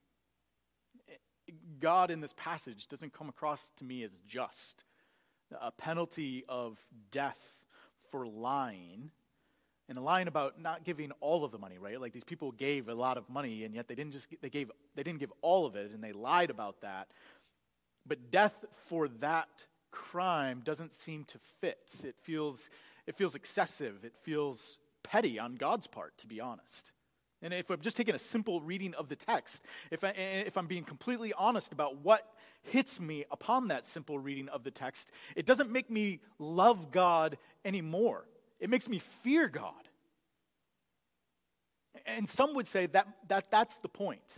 God 1.81 2.11
in 2.11 2.21
this 2.21 2.35
passage 2.37 2.87
doesn't 2.89 3.13
come 3.13 3.29
across 3.29 3.71
to 3.79 3.85
me 3.85 4.03
as 4.03 4.13
just. 4.27 4.85
A 5.61 5.73
penalty 5.73 6.45
of 6.49 6.79
death 7.11 7.65
for 8.11 8.27
lying 8.27 9.11
and 9.91 9.99
a 9.99 10.01
line 10.01 10.29
about 10.29 10.59
not 10.61 10.85
giving 10.85 11.11
all 11.21 11.45
of 11.45 11.51
the 11.51 11.59
money, 11.59 11.77
right? 11.77 12.01
Like 12.01 12.13
these 12.13 12.25
people 12.25 12.53
gave 12.53 12.89
a 12.89 12.95
lot 12.95 13.19
of 13.19 13.29
money, 13.29 13.65
and 13.65 13.75
yet 13.75 13.89
they 13.89 13.97
didn't 13.97 14.13
just 14.13 14.29
they 14.41 14.49
gave 14.49 14.71
they 14.95 15.03
didn't 15.03 15.19
give 15.19 15.33
all 15.43 15.67
of 15.67 15.75
it, 15.75 15.91
and 15.91 16.03
they 16.03 16.13
lied 16.13 16.49
about 16.49 16.81
that. 16.83 17.09
But 18.07 18.31
death 18.31 18.65
for 18.71 19.09
that 19.09 19.49
crime 19.91 20.63
doesn't 20.65 20.93
seem 20.93 21.25
to 21.25 21.39
fit. 21.61 21.91
It 22.05 22.15
feels 22.23 22.71
it 23.07 23.17
feels 23.17 23.35
excessive. 23.35 24.05
It 24.05 24.15
feels 24.15 24.79
petty 25.03 25.41
on 25.41 25.57
God's 25.57 25.89
part, 25.89 26.17
to 26.19 26.29
be 26.29 26.41
honest. 26.41 26.93
And 27.43 27.53
if 27.53 27.71
I'm 27.71 27.81
just 27.81 27.97
taking 27.97 28.15
a 28.15 28.19
simple 28.19 28.61
reading 28.61 28.95
of 28.95 29.09
the 29.09 29.17
text, 29.17 29.65
if, 29.91 30.05
I, 30.05 30.11
if 30.11 30.59
I'm 30.59 30.67
being 30.67 30.85
completely 30.85 31.33
honest 31.33 31.73
about 31.73 32.05
what 32.05 32.23
hits 32.63 33.01
me 33.01 33.25
upon 33.31 33.69
that 33.69 33.87
simple 33.87 34.19
reading 34.19 34.51
of 34.51 34.63
the 34.63 34.71
text, 34.71 35.11
it 35.35 35.47
doesn't 35.47 35.71
make 35.73 35.89
me 35.89 36.21
love 36.39 36.91
God 36.91 37.39
anymore. 37.65 38.27
It 38.61 38.71
makes 38.71 38.89
me 38.89 38.99
fear 38.99 39.49
God. 39.49 39.73
And 42.07 42.29
some 42.29 42.55
would 42.55 42.67
say 42.67 42.87
that, 42.87 43.09
that 43.29 43.51
that's 43.51 43.79
the 43.79 43.89
point. 43.89 44.37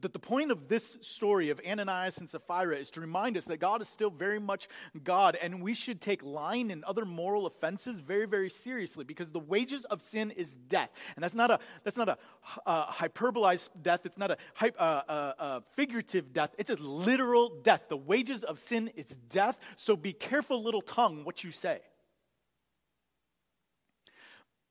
That 0.00 0.12
the 0.12 0.18
point 0.18 0.50
of 0.50 0.66
this 0.66 0.98
story 1.02 1.50
of 1.50 1.60
Ananias 1.64 2.18
and 2.18 2.28
Sapphira 2.28 2.76
is 2.76 2.90
to 2.92 3.00
remind 3.00 3.36
us 3.36 3.44
that 3.44 3.58
God 3.58 3.80
is 3.80 3.88
still 3.88 4.10
very 4.10 4.40
much 4.40 4.66
God, 5.04 5.36
and 5.40 5.62
we 5.62 5.72
should 5.72 6.00
take 6.00 6.24
lying 6.24 6.72
and 6.72 6.82
other 6.82 7.04
moral 7.04 7.46
offenses 7.46 8.00
very, 8.00 8.26
very 8.26 8.50
seriously 8.50 9.04
because 9.04 9.30
the 9.30 9.38
wages 9.38 9.84
of 9.84 10.02
sin 10.02 10.32
is 10.32 10.56
death. 10.56 10.90
And 11.14 11.22
that's 11.22 11.36
not 11.36 11.52
a, 11.52 11.60
that's 11.84 11.96
not 11.96 12.08
a 12.08 12.18
uh, 12.66 12.90
hyperbolized 12.90 13.70
death, 13.82 14.04
it's 14.04 14.18
not 14.18 14.32
a 14.32 14.36
uh, 14.60 14.74
uh, 14.80 15.32
uh, 15.38 15.60
figurative 15.76 16.32
death, 16.32 16.56
it's 16.58 16.70
a 16.70 16.76
literal 16.76 17.60
death. 17.62 17.84
The 17.88 17.96
wages 17.96 18.42
of 18.42 18.58
sin 18.58 18.90
is 18.96 19.06
death, 19.06 19.60
so 19.76 19.94
be 19.94 20.12
careful, 20.12 20.60
little 20.60 20.82
tongue, 20.82 21.24
what 21.24 21.44
you 21.44 21.52
say. 21.52 21.82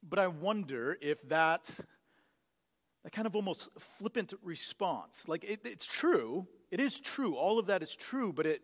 But 0.07 0.19
I 0.19 0.27
wonder 0.27 0.98
if 1.01 1.27
that 1.29 1.69
that 3.03 3.12
kind 3.12 3.27
of 3.27 3.36
almost 3.36 3.67
flippant 3.77 4.33
response. 4.41 5.27
Like, 5.27 5.43
it, 5.43 5.62
it's 5.65 5.86
true, 5.86 6.48
it 6.72 6.79
is 6.79 7.00
true, 7.00 7.36
all 7.36 7.60
of 7.60 7.67
that 7.67 7.83
is 7.83 7.95
true, 7.95 8.31
but 8.31 8.45
it, 8.45 8.62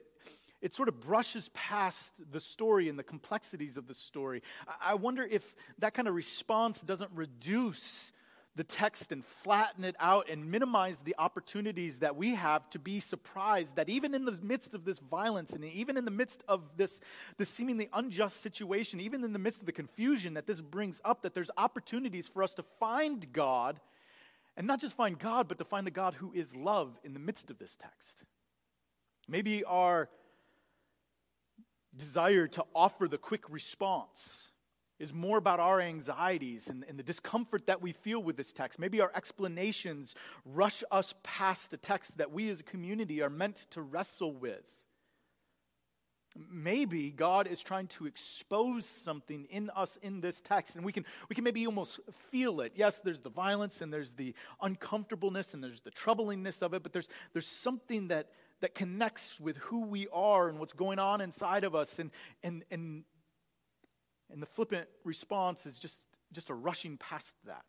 it 0.61 0.73
sort 0.73 0.87
of 0.87 0.99
brushes 0.99 1.49
past 1.53 2.13
the 2.31 2.39
story 2.39 2.89
and 2.89 2.97
the 2.97 3.03
complexities 3.03 3.75
of 3.75 3.87
the 3.87 3.93
story. 3.93 4.41
I, 4.67 4.91
I 4.91 4.93
wonder 4.93 5.23
if 5.23 5.55
that 5.79 5.93
kind 5.93 6.07
of 6.07 6.15
response 6.15 6.81
doesn't 6.81 7.11
reduce 7.13 8.11
the 8.59 8.63
text 8.65 9.13
and 9.13 9.23
flatten 9.23 9.85
it 9.85 9.95
out 10.01 10.29
and 10.29 10.51
minimize 10.51 10.99
the 10.99 11.15
opportunities 11.17 11.99
that 11.99 12.17
we 12.17 12.35
have 12.35 12.69
to 12.69 12.77
be 12.77 12.99
surprised 12.99 13.77
that 13.77 13.87
even 13.87 14.13
in 14.13 14.25
the 14.25 14.33
midst 14.41 14.75
of 14.75 14.83
this 14.83 14.99
violence 14.99 15.51
and 15.51 15.63
even 15.63 15.95
in 15.95 16.03
the 16.03 16.11
midst 16.11 16.43
of 16.45 16.61
this, 16.75 16.99
this 17.37 17.47
seemingly 17.47 17.87
unjust 17.93 18.41
situation, 18.41 18.99
even 18.99 19.23
in 19.23 19.31
the 19.31 19.39
midst 19.39 19.61
of 19.61 19.65
the 19.65 19.71
confusion 19.71 20.33
that 20.33 20.45
this 20.45 20.59
brings 20.59 20.99
up, 21.05 21.21
that 21.21 21.33
there's 21.33 21.49
opportunities 21.55 22.27
for 22.27 22.43
us 22.43 22.53
to 22.55 22.61
find 22.61 23.31
God 23.31 23.79
and 24.57 24.67
not 24.67 24.81
just 24.81 24.97
find 24.97 25.17
God, 25.17 25.47
but 25.47 25.57
to 25.59 25.63
find 25.63 25.87
the 25.87 25.91
God 25.91 26.13
who 26.15 26.33
is 26.33 26.53
love 26.53 26.99
in 27.01 27.13
the 27.13 27.19
midst 27.19 27.49
of 27.49 27.59
this 27.59 27.77
text. 27.77 28.25
Maybe 29.29 29.63
our 29.63 30.09
desire 31.95 32.47
to 32.47 32.65
offer 32.75 33.07
the 33.07 33.17
quick 33.17 33.49
response 33.49 34.48
is 34.99 35.13
more 35.13 35.37
about 35.37 35.59
our 35.59 35.79
anxieties 35.79 36.67
and, 36.69 36.83
and, 36.87 36.99
the 36.99 37.03
discomfort 37.03 37.67
that 37.67 37.81
we 37.81 37.93
feel 37.93 38.21
with 38.21 38.35
this 38.35 38.51
text. 38.51 38.79
Maybe 38.79 38.99
our 39.01 39.11
explanations 39.15 40.13
rush 40.45 40.83
us 40.91 41.15
past 41.23 41.73
a 41.73 41.77
text 41.77 42.17
that 42.17 42.31
we 42.31 42.49
as 42.49 42.59
a 42.59 42.63
community 42.63 43.21
are 43.21 43.29
meant 43.29 43.67
to 43.71 43.81
wrestle 43.81 44.33
with. 44.33 44.67
Maybe 46.35 47.09
God 47.09 47.47
is 47.47 47.61
trying 47.61 47.87
to 47.87 48.05
expose 48.05 48.85
something 48.85 49.45
in 49.49 49.69
us 49.71 49.97
in 50.01 50.21
this 50.21 50.41
text, 50.41 50.75
and 50.75 50.85
we 50.85 50.91
can, 50.91 51.05
we 51.27 51.33
can 51.33 51.43
maybe 51.43 51.65
almost 51.65 51.99
feel 52.29 52.61
it. 52.61 52.73
Yes, 52.75 53.01
there's 53.01 53.19
the 53.19 53.31
violence, 53.31 53.81
and 53.81 53.91
there's 53.91 54.13
the 54.13 54.35
uncomfortableness, 54.61 55.53
and 55.53 55.63
there's 55.63 55.81
the 55.81 55.91
troublingness 55.91 56.61
of 56.61 56.73
it, 56.73 56.83
but 56.83 56.93
there's, 56.93 57.07
there's 57.33 57.47
something 57.47 58.09
that, 58.09 58.27
that 58.61 58.75
connects 58.75 59.39
with 59.39 59.57
who 59.57 59.85
we 59.85 60.07
are 60.13 60.49
and 60.49 60.59
what's 60.59 60.73
going 60.73 60.99
on 60.99 61.19
inside 61.19 61.63
of 61.63 61.73
us. 61.73 61.97
And, 61.99 62.11
and, 62.43 62.63
and, 62.69 63.03
and 64.31 64.41
the 64.41 64.45
flippant 64.45 64.87
response 65.03 65.65
is 65.65 65.79
just, 65.79 65.99
just 66.31 66.49
a 66.49 66.53
rushing 66.53 66.97
past 66.97 67.35
that. 67.45 67.65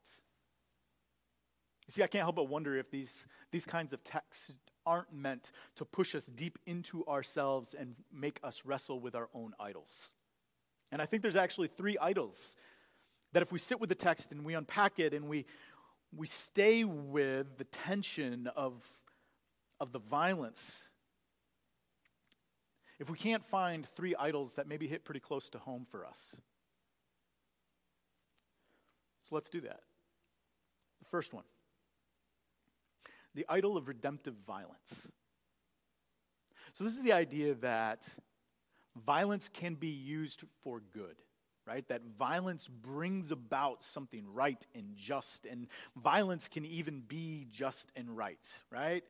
You 1.86 1.92
see, 1.92 2.02
I 2.02 2.06
can't 2.06 2.22
help 2.22 2.36
but 2.36 2.48
wonder 2.48 2.76
if 2.76 2.90
these, 2.90 3.26
these 3.50 3.66
kinds 3.66 3.92
of 3.92 4.04
texts 4.04 4.52
aren't 4.86 5.12
meant 5.12 5.50
to 5.76 5.84
push 5.84 6.14
us 6.14 6.26
deep 6.26 6.58
into 6.66 7.04
ourselves 7.06 7.74
and 7.74 7.94
make 8.12 8.38
us 8.44 8.62
wrestle 8.64 9.00
with 9.00 9.14
our 9.14 9.28
own 9.34 9.54
idols. 9.58 10.10
And 10.92 11.02
I 11.02 11.06
think 11.06 11.22
there's 11.22 11.36
actually 11.36 11.68
three 11.68 11.96
idols 12.00 12.54
that 13.32 13.42
if 13.42 13.52
we 13.52 13.58
sit 13.58 13.80
with 13.80 13.88
the 13.88 13.94
text 13.94 14.32
and 14.32 14.44
we 14.44 14.54
unpack 14.54 14.98
it 14.98 15.14
and 15.14 15.28
we, 15.28 15.46
we 16.14 16.26
stay 16.26 16.84
with 16.84 17.58
the 17.58 17.64
tension 17.64 18.48
of, 18.56 18.88
of 19.78 19.92
the 19.92 20.00
violence, 20.00 20.90
if 22.98 23.08
we 23.08 23.16
can't 23.16 23.44
find 23.44 23.86
three 23.86 24.14
idols 24.14 24.54
that 24.54 24.66
maybe 24.66 24.86
hit 24.86 25.04
pretty 25.04 25.20
close 25.20 25.48
to 25.50 25.58
home 25.58 25.86
for 25.90 26.04
us. 26.04 26.36
So 29.30 29.36
let's 29.36 29.48
do 29.48 29.60
that. 29.62 29.80
The 30.98 31.08
first 31.08 31.32
one 31.32 31.44
the 33.34 33.46
idol 33.48 33.76
of 33.76 33.86
redemptive 33.86 34.34
violence. 34.44 35.08
So, 36.72 36.84
this 36.84 36.96
is 36.96 37.02
the 37.02 37.12
idea 37.12 37.54
that 37.54 38.08
violence 39.06 39.48
can 39.52 39.74
be 39.74 39.88
used 39.88 40.42
for 40.62 40.82
good, 40.92 41.16
right? 41.66 41.86
That 41.88 42.02
violence 42.18 42.66
brings 42.68 43.30
about 43.30 43.84
something 43.84 44.24
right 44.32 44.64
and 44.74 44.96
just, 44.96 45.46
and 45.46 45.68
violence 45.96 46.48
can 46.48 46.64
even 46.64 47.02
be 47.06 47.46
just 47.50 47.90
and 47.96 48.16
right, 48.16 48.46
right? 48.70 49.04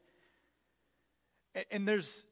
And, 1.54 1.64
and 1.70 1.88
there's 1.88 2.26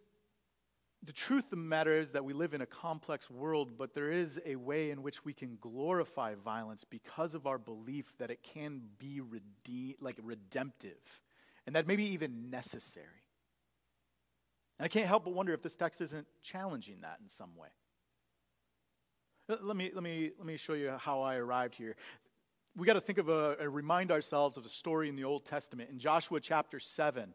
the 1.09 1.15
truth 1.15 1.45
of 1.45 1.51
the 1.53 1.57
matter 1.57 1.99
is 1.99 2.11
that 2.11 2.23
we 2.23 2.35
live 2.35 2.53
in 2.53 2.61
a 2.61 2.67
complex 2.67 3.31
world, 3.31 3.79
but 3.79 3.95
there 3.95 4.13
is 4.13 4.39
a 4.45 4.57
way 4.57 4.91
in 4.91 5.03
which 5.03 5.25
we 5.25 5.33
can 5.33 5.57
glorify 5.59 6.35
violence 6.35 6.85
because 6.91 7.33
of 7.33 7.47
our 7.47 7.57
belief 7.57 8.13
that 8.19 8.31
it 8.31 8.43
can 8.43 8.83
be 8.99 9.23
rede- 9.23 9.97
like 10.03 10.19
redemptive 10.23 11.23
and 11.67 11.75
that 11.75 11.87
maybe 11.87 12.05
even 12.13 12.51
necessary. 12.51 13.25
And 14.79 14.85
I 14.85 14.89
can't 14.89 15.07
help 15.07 15.25
but 15.25 15.33
wonder 15.33 15.55
if 15.55 15.63
this 15.63 15.77
text 15.77 16.03
isn't 16.03 16.27
challenging 16.43 17.01
that 17.01 17.17
in 17.23 17.29
some 17.29 17.57
way. 17.57 17.69
Uh, 19.49 19.57
let 19.63 19.79
me, 19.79 19.91
let 19.95 20.03
me, 20.03 20.33
let 20.37 20.47
me 20.47 20.59
show 20.59 20.75
you 20.75 20.91
how 20.99 21.23
I 21.23 21.37
arrived 21.37 21.75
here. 21.75 21.97
We 22.77 22.87
got 22.87 22.95
to 22.95 23.01
think 23.01 23.17
of 23.17 23.31
a, 23.31 23.57
a, 23.61 23.67
remind 23.67 24.13
ourselves 24.13 24.59
of 24.59 24.67
a 24.67 24.69
story 24.69 25.09
in 25.09 25.17
the 25.17 25.25
Old 25.25 25.47
Testament. 25.47 25.89
In 25.89 25.99
Joshua 25.99 26.39
chapter 26.39 26.79
7, 26.79 27.33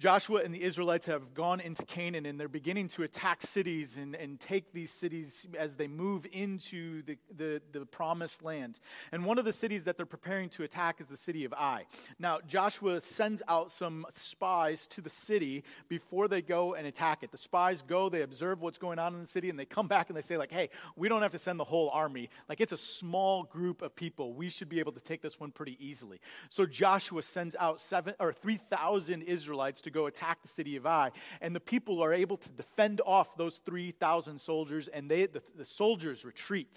Joshua 0.00 0.40
and 0.42 0.54
the 0.54 0.62
Israelites 0.62 1.04
have 1.04 1.34
gone 1.34 1.60
into 1.60 1.84
Canaan 1.84 2.24
and 2.24 2.40
they're 2.40 2.48
beginning 2.48 2.88
to 2.88 3.02
attack 3.02 3.42
cities 3.42 3.98
and, 3.98 4.14
and 4.14 4.40
take 4.40 4.72
these 4.72 4.90
cities 4.90 5.46
as 5.58 5.76
they 5.76 5.88
move 5.88 6.26
into 6.32 7.02
the, 7.02 7.18
the, 7.36 7.60
the 7.72 7.84
promised 7.84 8.42
land. 8.42 8.80
And 9.12 9.26
one 9.26 9.38
of 9.38 9.44
the 9.44 9.52
cities 9.52 9.84
that 9.84 9.98
they're 9.98 10.06
preparing 10.06 10.48
to 10.50 10.62
attack 10.62 11.02
is 11.02 11.08
the 11.08 11.18
city 11.18 11.44
of 11.44 11.52
Ai. 11.52 11.84
Now, 12.18 12.38
Joshua 12.48 13.02
sends 13.02 13.42
out 13.46 13.72
some 13.72 14.06
spies 14.10 14.86
to 14.86 15.02
the 15.02 15.10
city 15.10 15.64
before 15.90 16.28
they 16.28 16.40
go 16.40 16.72
and 16.72 16.86
attack 16.86 17.22
it. 17.22 17.30
The 17.30 17.36
spies 17.36 17.82
go, 17.82 18.08
they 18.08 18.22
observe 18.22 18.62
what's 18.62 18.78
going 18.78 18.98
on 18.98 19.12
in 19.12 19.20
the 19.20 19.26
city, 19.26 19.50
and 19.50 19.58
they 19.58 19.66
come 19.66 19.86
back 19.86 20.08
and 20.08 20.16
they 20.16 20.22
say, 20.22 20.38
like, 20.38 20.50
hey, 20.50 20.70
we 20.96 21.10
don't 21.10 21.20
have 21.20 21.32
to 21.32 21.38
send 21.38 21.60
the 21.60 21.64
whole 21.64 21.90
army. 21.90 22.30
Like, 22.48 22.62
it's 22.62 22.72
a 22.72 22.78
small 22.78 23.42
group 23.42 23.82
of 23.82 23.94
people. 23.94 24.32
We 24.32 24.48
should 24.48 24.70
be 24.70 24.78
able 24.78 24.92
to 24.92 25.00
take 25.00 25.20
this 25.20 25.38
one 25.38 25.50
pretty 25.50 25.76
easily. 25.78 26.20
So 26.48 26.64
Joshua 26.64 27.20
sends 27.20 27.54
out 27.56 27.80
seven 27.80 28.14
or 28.18 28.32
3,000 28.32 29.24
Israelites 29.24 29.82
to 29.82 29.89
to 29.90 29.98
go 29.98 30.06
attack 30.06 30.42
the 30.42 30.48
city 30.48 30.76
of 30.76 30.86
Ai. 30.86 31.10
And 31.40 31.54
the 31.54 31.60
people 31.60 32.02
are 32.02 32.14
able 32.14 32.36
to 32.38 32.50
defend 32.50 33.00
off 33.04 33.36
those 33.36 33.58
3,000 33.58 34.40
soldiers, 34.40 34.88
and 34.88 35.10
they, 35.10 35.26
the, 35.26 35.42
the 35.56 35.64
soldiers 35.64 36.24
retreat. 36.24 36.76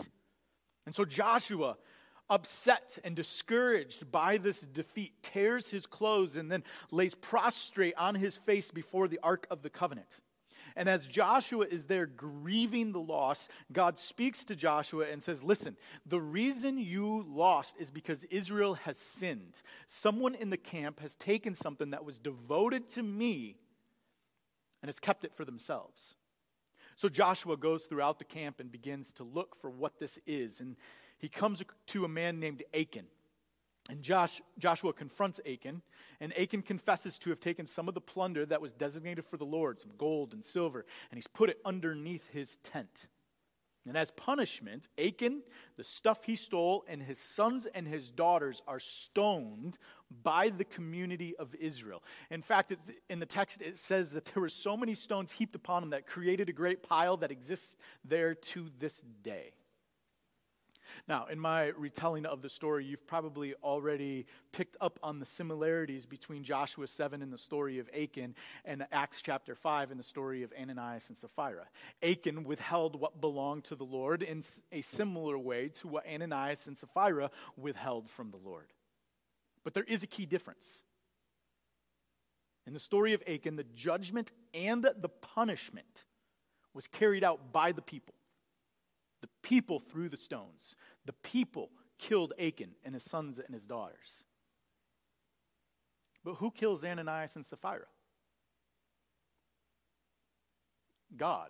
And 0.86 0.94
so 0.94 1.06
Joshua, 1.06 1.78
upset 2.30 3.00
and 3.04 3.16
discouraged 3.16 4.12
by 4.12 4.38
this 4.38 4.60
defeat, 4.62 5.14
tears 5.22 5.70
his 5.70 5.86
clothes 5.86 6.36
and 6.36 6.52
then 6.52 6.64
lays 6.92 7.16
prostrate 7.16 7.96
on 7.98 8.16
his 8.16 8.36
face 8.36 8.72
before 8.72 9.08
the 9.08 9.20
Ark 9.24 9.48
of 9.50 9.62
the 9.62 9.70
Covenant. 9.70 10.20
And 10.76 10.90
as 10.90 11.06
Joshua 11.06 11.66
is 11.70 11.86
there 11.86 12.06
grieving 12.06 12.92
the 12.92 13.00
loss, 13.00 13.48
God 13.72 13.98
speaks 13.98 14.46
to 14.46 14.56
Joshua 14.56 15.06
and 15.12 15.22
says, 15.22 15.44
Listen, 15.44 15.78
the 16.06 16.22
reason 16.22 16.78
you 16.78 17.26
lost 17.28 17.76
is 17.80 17.92
because 17.92 18.24
Israel 18.26 18.76
has 18.76 18.98
sinned. 18.98 19.62
Someone 19.88 20.36
in 20.36 20.50
the 20.50 20.58
camp 20.58 21.00
has 21.00 21.16
taken 21.16 21.54
something 21.54 21.92
that 21.92 22.06
was 22.06 22.20
devoted 22.20 22.90
to 22.90 23.04
me 23.04 23.58
and 24.82 24.88
has 24.88 25.00
kept 25.00 25.24
it 25.24 25.34
for 25.34 25.46
themselves. 25.46 26.16
So 26.96 27.10
Joshua 27.10 27.58
goes 27.58 27.86
throughout 27.86 28.20
the 28.20 28.26
camp 28.26 28.60
and 28.60 28.72
begins 28.72 29.12
to 29.14 29.24
look 29.24 29.56
for 29.56 29.70
what 29.70 30.00
this 30.00 30.20
is. 30.28 30.60
And 30.60 30.76
he 31.18 31.30
comes 31.30 31.64
to 31.88 32.06
a 32.06 32.10
man 32.10 32.40
named 32.40 32.64
Achan. 32.74 33.06
And 33.90 34.02
Josh, 34.02 34.42
Joshua 34.58 34.94
confronts 34.94 35.42
Achan, 35.46 35.82
and 36.22 36.38
Achan 36.38 36.62
confesses 36.62 37.20
to 37.20 37.30
have 37.32 37.42
taken 37.42 37.66
some 37.66 37.90
of 37.90 37.94
the 37.94 38.02
plunder 38.02 38.46
that 38.46 38.62
was 38.62 38.72
designated 38.72 39.26
for 39.26 39.36
the 39.36 39.46
Lord, 39.46 39.82
some 39.82 39.92
gold 39.98 40.34
and 40.34 40.44
silver, 40.44 40.86
and 41.12 41.18
he's 41.18 41.28
put 41.28 41.50
it 41.50 41.60
underneath 41.66 42.30
his 42.32 42.58
tent. 42.64 43.08
And 43.86 43.98
as 43.98 44.12
punishment, 44.12 44.88
Achan, 44.98 45.42
the 45.76 45.84
stuff 45.84 46.24
he 46.24 46.38
stole, 46.38 46.86
and 46.88 47.02
his 47.02 47.20
sons 47.20 47.66
and 47.66 47.86
his 47.86 48.10
daughters 48.10 48.62
are 48.66 48.80
stoned 48.80 49.78
by 50.24 50.48
the 50.48 50.64
community 50.64 51.36
of 51.36 51.54
Israel. 51.56 52.02
In 52.32 52.42
fact, 52.42 52.74
in 53.10 53.20
the 53.20 53.26
text, 53.26 53.62
it 53.62 53.78
says 53.78 54.14
that 54.14 54.24
there 54.24 54.40
were 54.40 54.48
so 54.48 54.78
many 54.78 54.96
stones 54.96 55.34
heaped 55.34 55.56
upon 55.56 55.82
them 55.82 55.90
that 55.90 56.08
created 56.08 56.48
a 56.48 56.54
great 56.54 56.82
pile 56.82 57.18
that 57.18 57.32
exists 57.32 57.76
there 58.06 58.34
to 58.34 58.70
this 58.80 59.04
day. 59.22 59.52
Now, 61.08 61.26
in 61.26 61.40
my 61.40 61.68
retelling 61.78 62.26
of 62.26 62.42
the 62.42 62.50
story, 62.50 62.86
you've 62.86 63.06
probably 63.08 63.54
already 63.64 64.26
picked 64.52 64.78
up 64.82 65.00
on 65.04 65.20
the 65.20 65.26
similarities 65.26 66.06
between 66.06 66.44
Joshua 66.44 66.88
7 66.88 67.22
and 67.22 67.32
the 67.32 67.38
story 67.38 67.80
of 67.80 67.90
Achan 67.90 68.36
and 68.66 68.86
Acts 68.92 69.22
chapter 69.22 69.56
5 69.56 69.92
and 69.92 70.00
the 70.00 70.04
story 70.04 70.44
of 70.44 70.54
Ananias 70.60 71.10
and 71.10 71.18
Sapphira. 71.18 71.66
Achan 72.02 72.44
withheld 72.44 73.00
what 73.00 73.22
belonged 73.22 73.66
to 73.66 73.76
the 73.76 73.84
Lord 73.84 74.24
in 74.24 74.44
a 74.72 74.82
similar 74.82 75.38
way 75.38 75.70
to 75.70 75.88
what 75.88 76.06
Ananias 76.08 76.68
and 76.68 76.78
Sapphira 76.78 77.32
withheld 77.58 78.10
from 78.10 78.32
the 78.32 78.38
Lord. 78.38 78.74
But 79.64 79.74
there 79.74 79.84
is 79.84 80.04
a 80.04 80.08
key 80.08 80.26
difference. 80.26 80.84
In 82.66 82.74
the 82.74 82.80
story 82.80 83.14
of 83.14 83.22
Achan, 83.28 83.56
the 83.56 83.66
judgment 83.76 84.32
and 84.54 84.84
the 84.84 85.10
punishment 85.10 86.06
was 86.74 86.88
carried 86.88 87.24
out 87.24 87.52
by 87.52 87.72
the 87.72 87.82
people. 87.82 88.16
People 89.44 89.80
threw 89.80 90.10
the 90.10 90.18
stones. 90.18 90.76
The 91.06 91.14
people 91.14 91.70
killed 92.00 92.34
Achan 92.40 92.72
and 92.84 92.96
his 92.96 93.04
sons 93.04 93.40
and 93.40 93.54
his 93.54 93.64
daughters. 93.64 94.26
But 96.24 96.36
who 96.36 96.50
kills 96.50 96.84
Ananias 96.84 97.36
and 97.36 97.46
Sapphira? 97.46 97.86
God. 101.16 101.50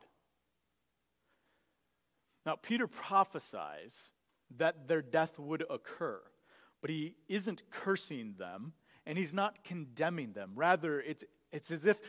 Now, 2.45 2.55
Peter 2.55 2.88
prophesies 2.88 4.12
that 4.57 4.88
their 4.88 5.01
death 5.01 5.39
would 5.39 5.63
occur, 5.69 6.21
but 6.81 6.89
he 6.89 7.15
isn't 7.29 7.69
cursing 7.69 8.35
them 8.38 8.73
and 9.05 9.17
he's 9.17 9.33
not 9.33 9.63
condemning 9.63 10.33
them. 10.33 10.51
Rather, 10.55 11.00
it's, 11.00 11.23
it's 11.51 11.71
as 11.71 11.85
if 11.85 12.00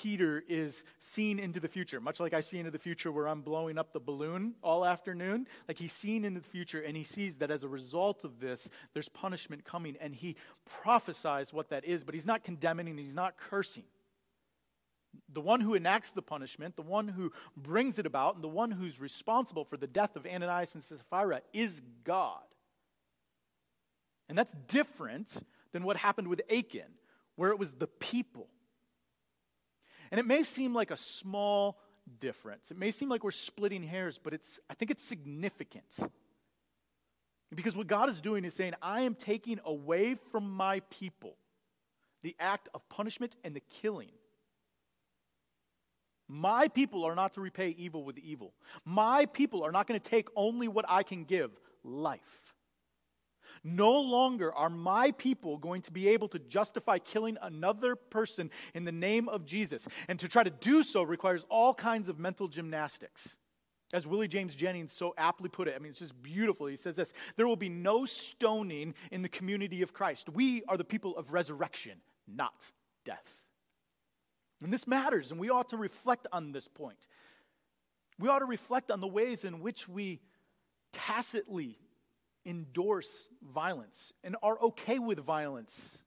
Peter 0.00 0.42
is 0.48 0.84
seen 0.98 1.38
into 1.38 1.60
the 1.60 1.68
future, 1.68 2.00
much 2.00 2.18
like 2.18 2.32
I 2.32 2.40
see 2.40 2.58
into 2.58 2.70
the 2.70 2.78
future 2.78 3.12
where 3.12 3.28
I'm 3.28 3.42
blowing 3.42 3.76
up 3.76 3.92
the 3.92 4.00
balloon 4.00 4.54
all 4.62 4.86
afternoon. 4.86 5.46
Like 5.68 5.78
he's 5.78 5.92
seen 5.92 6.24
into 6.24 6.40
the 6.40 6.48
future 6.48 6.80
and 6.80 6.96
he 6.96 7.04
sees 7.04 7.36
that 7.36 7.50
as 7.50 7.62
a 7.62 7.68
result 7.68 8.24
of 8.24 8.40
this, 8.40 8.70
there's 8.94 9.10
punishment 9.10 9.64
coming 9.64 9.96
and 10.00 10.14
he 10.14 10.36
prophesies 10.64 11.52
what 11.52 11.68
that 11.68 11.84
is, 11.84 12.04
but 12.04 12.14
he's 12.14 12.24
not 12.24 12.42
condemning 12.42 12.88
and 12.88 12.98
he's 12.98 13.14
not 13.14 13.36
cursing. 13.36 13.84
The 15.28 15.42
one 15.42 15.60
who 15.60 15.74
enacts 15.74 16.12
the 16.12 16.22
punishment, 16.22 16.74
the 16.74 16.82
one 16.82 17.06
who 17.06 17.30
brings 17.54 17.98
it 17.98 18.06
about, 18.06 18.36
and 18.36 18.42
the 18.42 18.48
one 18.48 18.70
who's 18.70 18.98
responsible 18.98 19.64
for 19.64 19.76
the 19.76 19.86
death 19.86 20.16
of 20.16 20.26
Ananias 20.26 20.74
and 20.74 20.82
Sapphira 20.82 21.42
is 21.52 21.82
God. 22.02 22.40
And 24.30 24.38
that's 24.38 24.54
different 24.68 25.36
than 25.72 25.84
what 25.84 25.98
happened 25.98 26.28
with 26.28 26.40
Achan, 26.50 26.94
where 27.36 27.50
it 27.50 27.58
was 27.58 27.72
the 27.74 27.88
people 27.88 28.48
and 30.12 30.20
it 30.20 30.26
may 30.26 30.42
seem 30.42 30.74
like 30.74 30.90
a 30.90 30.96
small 30.96 31.80
difference. 32.20 32.70
It 32.70 32.76
may 32.76 32.90
seem 32.90 33.08
like 33.08 33.24
we're 33.24 33.30
splitting 33.30 33.82
hairs, 33.82 34.20
but 34.22 34.34
it's, 34.34 34.60
I 34.68 34.74
think 34.74 34.90
it's 34.90 35.02
significant. 35.02 35.98
Because 37.54 37.74
what 37.74 37.86
God 37.86 38.10
is 38.10 38.20
doing 38.20 38.44
is 38.44 38.52
saying, 38.52 38.74
I 38.82 39.00
am 39.00 39.14
taking 39.14 39.58
away 39.64 40.16
from 40.30 40.50
my 40.50 40.80
people 40.90 41.36
the 42.22 42.36
act 42.38 42.68
of 42.74 42.86
punishment 42.90 43.36
and 43.42 43.56
the 43.56 43.62
killing. 43.80 44.10
My 46.28 46.68
people 46.68 47.04
are 47.04 47.14
not 47.14 47.32
to 47.34 47.40
repay 47.40 47.70
evil 47.70 48.04
with 48.04 48.18
evil. 48.18 48.52
My 48.84 49.26
people 49.26 49.62
are 49.64 49.72
not 49.72 49.86
going 49.86 49.98
to 49.98 50.10
take 50.10 50.28
only 50.36 50.68
what 50.68 50.84
I 50.88 51.02
can 51.02 51.24
give 51.24 51.50
life. 51.82 52.51
No 53.64 54.00
longer 54.00 54.52
are 54.52 54.70
my 54.70 55.12
people 55.12 55.56
going 55.56 55.82
to 55.82 55.92
be 55.92 56.08
able 56.08 56.28
to 56.28 56.38
justify 56.40 56.98
killing 56.98 57.38
another 57.40 57.94
person 57.94 58.50
in 58.74 58.84
the 58.84 58.92
name 58.92 59.28
of 59.28 59.44
Jesus. 59.44 59.86
And 60.08 60.18
to 60.18 60.28
try 60.28 60.42
to 60.42 60.50
do 60.50 60.82
so 60.82 61.02
requires 61.02 61.46
all 61.48 61.72
kinds 61.72 62.08
of 62.08 62.18
mental 62.18 62.48
gymnastics. 62.48 63.36
As 63.92 64.06
Willie 64.06 64.26
James 64.26 64.56
Jennings 64.56 64.92
so 64.92 65.14
aptly 65.18 65.48
put 65.48 65.68
it, 65.68 65.74
I 65.76 65.78
mean, 65.78 65.90
it's 65.90 66.00
just 66.00 66.20
beautiful. 66.22 66.66
He 66.66 66.76
says 66.76 66.96
this 66.96 67.12
There 67.36 67.46
will 67.46 67.56
be 67.56 67.68
no 67.68 68.04
stoning 68.04 68.94
in 69.12 69.22
the 69.22 69.28
community 69.28 69.82
of 69.82 69.92
Christ. 69.92 70.28
We 70.30 70.64
are 70.66 70.76
the 70.76 70.84
people 70.84 71.16
of 71.16 71.32
resurrection, 71.32 71.98
not 72.26 72.72
death. 73.04 73.42
And 74.62 74.72
this 74.72 74.86
matters, 74.86 75.30
and 75.30 75.38
we 75.38 75.50
ought 75.50 75.68
to 75.70 75.76
reflect 75.76 76.26
on 76.32 76.52
this 76.52 76.68
point. 76.68 77.08
We 78.18 78.28
ought 78.28 78.38
to 78.38 78.46
reflect 78.46 78.90
on 78.90 79.00
the 79.00 79.08
ways 79.08 79.44
in 79.44 79.60
which 79.60 79.88
we 79.88 80.20
tacitly 80.92 81.78
endorse 82.44 83.28
violence 83.42 84.12
and 84.24 84.36
are 84.42 84.58
okay 84.60 84.98
with 84.98 85.18
violence. 85.18 86.02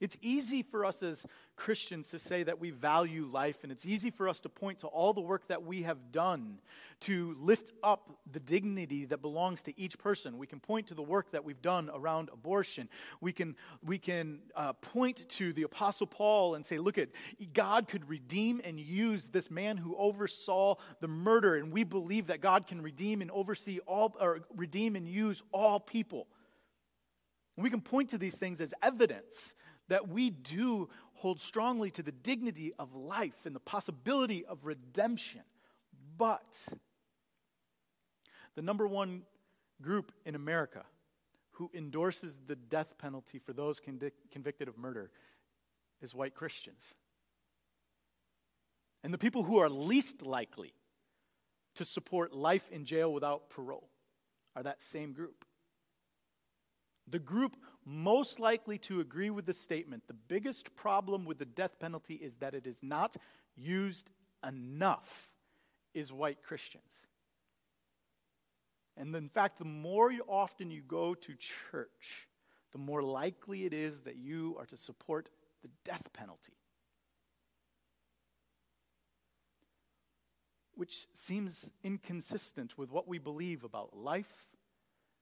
It's 0.00 0.16
easy 0.20 0.62
for 0.62 0.84
us 0.84 1.02
as 1.02 1.26
Christians 1.56 2.08
to 2.08 2.18
say 2.18 2.42
that 2.42 2.60
we 2.60 2.70
value 2.70 3.26
life, 3.26 3.62
and 3.62 3.70
it's 3.70 3.86
easy 3.86 4.10
for 4.10 4.28
us 4.28 4.40
to 4.40 4.48
point 4.48 4.80
to 4.80 4.86
all 4.86 5.12
the 5.12 5.20
work 5.20 5.48
that 5.48 5.62
we 5.62 5.82
have 5.82 6.12
done 6.12 6.58
to 7.00 7.34
lift 7.38 7.72
up 7.82 8.18
the 8.30 8.40
dignity 8.40 9.04
that 9.06 9.22
belongs 9.22 9.62
to 9.62 9.80
each 9.80 9.98
person. 9.98 10.38
We 10.38 10.46
can 10.46 10.60
point 10.60 10.88
to 10.88 10.94
the 10.94 11.02
work 11.02 11.30
that 11.32 11.44
we've 11.44 11.62
done 11.62 11.90
around 11.94 12.30
abortion. 12.32 12.88
We 13.20 13.32
can, 13.32 13.56
we 13.84 13.98
can 13.98 14.40
uh, 14.56 14.72
point 14.74 15.28
to 15.30 15.52
the 15.52 15.62
Apostle 15.62 16.06
Paul 16.06 16.54
and 16.54 16.64
say, 16.64 16.78
look 16.78 16.98
at 16.98 17.08
God 17.52 17.88
could 17.88 18.08
redeem 18.08 18.60
and 18.64 18.80
use 18.80 19.28
this 19.28 19.50
man 19.50 19.76
who 19.76 19.96
oversaw 19.96 20.76
the 21.00 21.08
murder, 21.08 21.56
and 21.56 21.72
we 21.72 21.84
believe 21.84 22.28
that 22.28 22.40
God 22.40 22.66
can 22.66 22.80
redeem 22.80 23.22
and 23.22 23.30
oversee 23.30 23.78
all, 23.86 24.16
or 24.20 24.40
redeem 24.56 24.96
and 24.96 25.08
use 25.08 25.42
all 25.52 25.78
people. 25.78 26.26
We 27.56 27.70
can 27.70 27.80
point 27.80 28.10
to 28.10 28.18
these 28.18 28.34
things 28.34 28.60
as 28.60 28.74
evidence 28.82 29.54
that 29.88 30.08
we 30.08 30.30
do 30.30 30.88
hold 31.24 31.40
strongly 31.40 31.90
to 31.90 32.02
the 32.02 32.12
dignity 32.12 32.74
of 32.78 32.94
life 32.94 33.46
and 33.46 33.56
the 33.56 33.60
possibility 33.60 34.44
of 34.44 34.66
redemption. 34.66 35.40
But 36.18 36.68
the 38.54 38.60
number 38.60 38.86
one 38.86 39.22
group 39.80 40.12
in 40.26 40.34
America 40.34 40.84
who 41.52 41.70
endorses 41.72 42.40
the 42.46 42.56
death 42.56 42.98
penalty 42.98 43.38
for 43.38 43.54
those 43.54 43.80
convicted 43.80 44.68
of 44.68 44.76
murder 44.76 45.10
is 46.02 46.14
white 46.14 46.34
Christians. 46.34 46.94
And 49.02 49.14
the 49.14 49.16
people 49.16 49.44
who 49.44 49.56
are 49.60 49.70
least 49.70 50.20
likely 50.20 50.74
to 51.76 51.86
support 51.86 52.34
life 52.34 52.68
in 52.70 52.84
jail 52.84 53.10
without 53.10 53.48
parole 53.48 53.88
are 54.54 54.62
that 54.62 54.82
same 54.82 55.14
group. 55.14 55.46
The 57.08 57.18
group 57.18 57.56
most 57.84 58.40
likely 58.40 58.78
to 58.78 59.00
agree 59.00 59.30
with 59.30 59.46
the 59.46 59.52
statement 59.52 60.06
the 60.06 60.14
biggest 60.14 60.74
problem 60.74 61.24
with 61.24 61.38
the 61.38 61.44
death 61.44 61.78
penalty 61.78 62.14
is 62.14 62.36
that 62.36 62.54
it 62.54 62.66
is 62.66 62.82
not 62.82 63.16
used 63.56 64.10
enough 64.46 65.30
is 65.94 66.12
white 66.12 66.42
Christians. 66.42 67.06
And 68.96 69.14
in 69.14 69.28
fact, 69.28 69.58
the 69.58 69.64
more 69.64 70.12
often 70.28 70.70
you 70.70 70.82
go 70.82 71.14
to 71.14 71.34
church, 71.34 72.28
the 72.72 72.78
more 72.78 73.02
likely 73.02 73.64
it 73.64 73.74
is 73.74 74.02
that 74.02 74.16
you 74.16 74.56
are 74.58 74.66
to 74.66 74.76
support 74.76 75.30
the 75.62 75.70
death 75.84 76.12
penalty. 76.12 76.52
Which 80.74 81.06
seems 81.12 81.70
inconsistent 81.82 82.76
with 82.76 82.90
what 82.90 83.08
we 83.08 83.18
believe 83.18 83.64
about 83.64 83.96
life, 83.96 84.46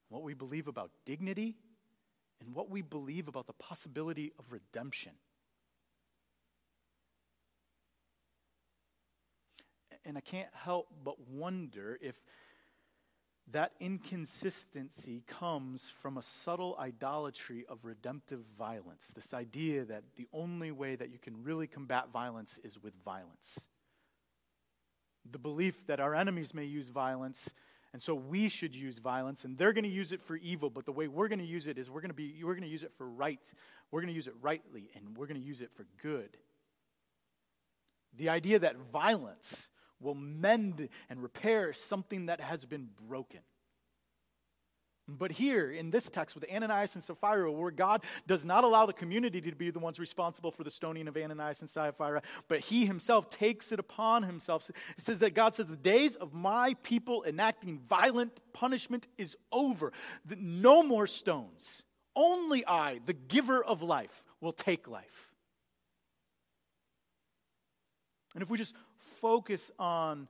what 0.08 0.22
we 0.22 0.34
believe 0.34 0.66
about 0.66 0.90
dignity, 1.04 1.56
and 2.44 2.54
what 2.54 2.70
we 2.70 2.82
believe 2.82 3.28
about 3.28 3.46
the 3.46 3.52
possibility 3.54 4.32
of 4.38 4.52
redemption. 4.52 5.12
And 10.04 10.16
I 10.16 10.20
can't 10.20 10.48
help 10.52 10.88
but 11.04 11.28
wonder 11.28 11.98
if 12.02 12.16
that 13.50 13.72
inconsistency 13.80 15.22
comes 15.26 15.92
from 16.00 16.16
a 16.16 16.22
subtle 16.22 16.76
idolatry 16.78 17.64
of 17.68 17.84
redemptive 17.84 18.40
violence. 18.58 19.04
This 19.14 19.34
idea 19.34 19.84
that 19.84 20.02
the 20.16 20.26
only 20.32 20.72
way 20.72 20.96
that 20.96 21.10
you 21.10 21.18
can 21.18 21.44
really 21.44 21.66
combat 21.66 22.08
violence 22.12 22.58
is 22.64 22.82
with 22.82 22.94
violence. 23.04 23.60
The 25.30 25.38
belief 25.38 25.86
that 25.86 26.00
our 26.00 26.14
enemies 26.14 26.54
may 26.54 26.64
use 26.64 26.88
violence 26.88 27.50
and 27.92 28.00
so 28.00 28.14
we 28.14 28.48
should 28.48 28.74
use 28.74 28.98
violence, 28.98 29.44
and 29.44 29.58
they're 29.58 29.72
going 29.72 29.84
to 29.84 29.90
use 29.90 30.12
it 30.12 30.22
for 30.22 30.36
evil, 30.36 30.70
but 30.70 30.86
the 30.86 30.92
way 30.92 31.08
we're 31.08 31.28
going 31.28 31.38
to 31.40 31.44
use 31.44 31.66
it 31.66 31.76
is 31.76 31.90
we're 31.90 32.00
going 32.00 32.10
to 32.10 32.14
be 32.14 32.42
we're 32.42 32.54
going 32.54 32.62
to 32.62 32.68
use 32.68 32.82
it 32.82 32.92
for 32.96 33.08
right. 33.08 33.52
We're 33.90 34.00
going 34.00 34.12
to 34.12 34.16
use 34.16 34.26
it 34.26 34.34
rightly, 34.40 34.90
and 34.94 35.16
we're 35.16 35.26
going 35.26 35.40
to 35.40 35.46
use 35.46 35.60
it 35.60 35.70
for 35.74 35.86
good. 36.00 36.36
The 38.16 38.30
idea 38.30 38.58
that 38.58 38.76
violence 38.92 39.68
will 40.00 40.14
mend 40.14 40.88
and 41.08 41.22
repair 41.22 41.72
something 41.72 42.26
that 42.26 42.40
has 42.40 42.64
been 42.64 42.88
broken. 43.08 43.40
But 45.08 45.32
here 45.32 45.72
in 45.72 45.90
this 45.90 46.08
text 46.08 46.36
with 46.36 46.44
Ananias 46.50 46.94
and 46.94 47.02
Sapphira, 47.02 47.50
where 47.50 47.72
God 47.72 48.04
does 48.26 48.44
not 48.44 48.62
allow 48.62 48.86
the 48.86 48.92
community 48.92 49.40
to 49.40 49.54
be 49.54 49.70
the 49.70 49.80
ones 49.80 49.98
responsible 49.98 50.52
for 50.52 50.62
the 50.62 50.70
stoning 50.70 51.08
of 51.08 51.16
Ananias 51.16 51.60
and 51.60 51.68
Sapphira, 51.68 52.22
but 52.46 52.60
he 52.60 52.86
himself 52.86 53.28
takes 53.28 53.72
it 53.72 53.80
upon 53.80 54.22
himself. 54.22 54.70
It 54.70 54.76
says 54.98 55.18
that 55.18 55.34
God 55.34 55.54
says, 55.54 55.66
The 55.66 55.76
days 55.76 56.14
of 56.14 56.32
my 56.32 56.74
people 56.84 57.24
enacting 57.24 57.80
violent 57.80 58.38
punishment 58.52 59.08
is 59.18 59.36
over. 59.50 59.92
No 60.38 60.84
more 60.84 61.08
stones. 61.08 61.82
Only 62.14 62.64
I, 62.64 63.00
the 63.04 63.14
giver 63.14 63.62
of 63.62 63.82
life, 63.82 64.24
will 64.40 64.52
take 64.52 64.86
life. 64.86 65.32
And 68.34 68.42
if 68.42 68.50
we 68.50 68.56
just 68.56 68.74
focus 68.98 69.70
on 69.78 70.28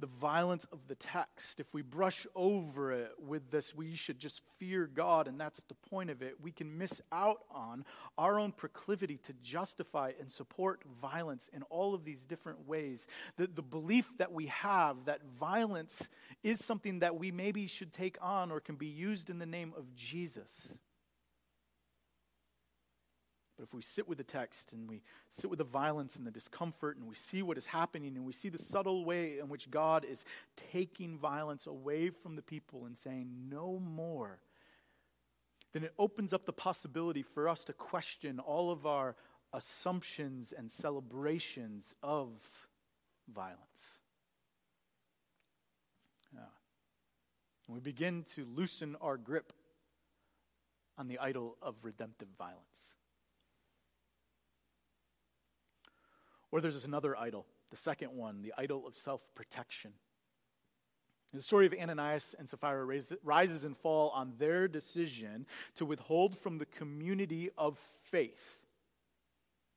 the 0.00 0.06
violence 0.06 0.66
of 0.72 0.86
the 0.88 0.94
text, 0.96 1.60
if 1.60 1.72
we 1.72 1.82
brush 1.82 2.26
over 2.34 2.92
it 2.92 3.12
with 3.18 3.50
this, 3.50 3.74
we 3.74 3.94
should 3.94 4.18
just 4.18 4.42
fear 4.58 4.86
God, 4.92 5.28
and 5.28 5.40
that's 5.40 5.62
the 5.62 5.74
point 5.88 6.10
of 6.10 6.20
it, 6.22 6.34
we 6.42 6.50
can 6.50 6.76
miss 6.76 7.00
out 7.12 7.44
on 7.50 7.84
our 8.18 8.38
own 8.38 8.52
proclivity 8.52 9.18
to 9.24 9.32
justify 9.42 10.12
and 10.18 10.30
support 10.30 10.82
violence 11.00 11.48
in 11.52 11.62
all 11.64 11.94
of 11.94 12.04
these 12.04 12.26
different 12.26 12.66
ways. 12.66 13.06
The, 13.36 13.46
the 13.46 13.62
belief 13.62 14.10
that 14.18 14.32
we 14.32 14.46
have 14.46 15.04
that 15.04 15.20
violence 15.38 16.08
is 16.42 16.64
something 16.64 16.98
that 17.00 17.16
we 17.16 17.30
maybe 17.30 17.66
should 17.66 17.92
take 17.92 18.18
on 18.20 18.50
or 18.50 18.60
can 18.60 18.76
be 18.76 18.86
used 18.86 19.30
in 19.30 19.38
the 19.38 19.46
name 19.46 19.72
of 19.76 19.94
Jesus. 19.94 20.76
But 23.64 23.70
if 23.70 23.74
we 23.74 23.82
sit 23.82 24.06
with 24.06 24.18
the 24.18 24.24
text 24.24 24.74
and 24.74 24.86
we 24.86 25.00
sit 25.30 25.48
with 25.48 25.58
the 25.58 25.64
violence 25.64 26.16
and 26.16 26.26
the 26.26 26.30
discomfort 26.30 26.98
and 26.98 27.08
we 27.08 27.14
see 27.14 27.40
what 27.40 27.56
is 27.56 27.64
happening 27.64 28.14
and 28.14 28.26
we 28.26 28.34
see 28.34 28.50
the 28.50 28.58
subtle 28.58 29.06
way 29.06 29.38
in 29.38 29.48
which 29.48 29.70
God 29.70 30.04
is 30.04 30.26
taking 30.70 31.16
violence 31.16 31.66
away 31.66 32.10
from 32.10 32.36
the 32.36 32.42
people 32.42 32.84
and 32.84 32.94
saying, 32.94 33.30
no 33.48 33.78
more, 33.78 34.38
then 35.72 35.82
it 35.82 35.94
opens 35.98 36.34
up 36.34 36.44
the 36.44 36.52
possibility 36.52 37.22
for 37.22 37.48
us 37.48 37.64
to 37.64 37.72
question 37.72 38.38
all 38.38 38.70
of 38.70 38.84
our 38.84 39.16
assumptions 39.54 40.52
and 40.52 40.70
celebrations 40.70 41.94
of 42.02 42.32
violence. 43.32 43.98
Yeah. 46.34 46.40
we 47.66 47.80
begin 47.80 48.24
to 48.34 48.44
loosen 48.44 48.94
our 49.00 49.16
grip 49.16 49.54
on 50.98 51.08
the 51.08 51.18
idol 51.18 51.56
of 51.62 51.82
redemptive 51.82 52.28
violence. 52.36 52.94
Or 56.54 56.60
there's 56.60 56.74
this 56.74 56.84
another 56.84 57.18
idol, 57.18 57.46
the 57.70 57.76
second 57.76 58.12
one, 58.12 58.40
the 58.40 58.54
idol 58.56 58.86
of 58.86 58.96
self 58.96 59.34
protection. 59.34 59.90
The 61.32 61.42
story 61.42 61.66
of 61.66 61.74
Ananias 61.74 62.36
and 62.38 62.48
Sapphira 62.48 62.86
rises 63.24 63.64
and 63.64 63.76
falls 63.76 64.12
on 64.14 64.34
their 64.38 64.68
decision 64.68 65.46
to 65.78 65.84
withhold 65.84 66.38
from 66.38 66.58
the 66.58 66.66
community 66.66 67.50
of 67.58 67.76
faith. 68.12 68.62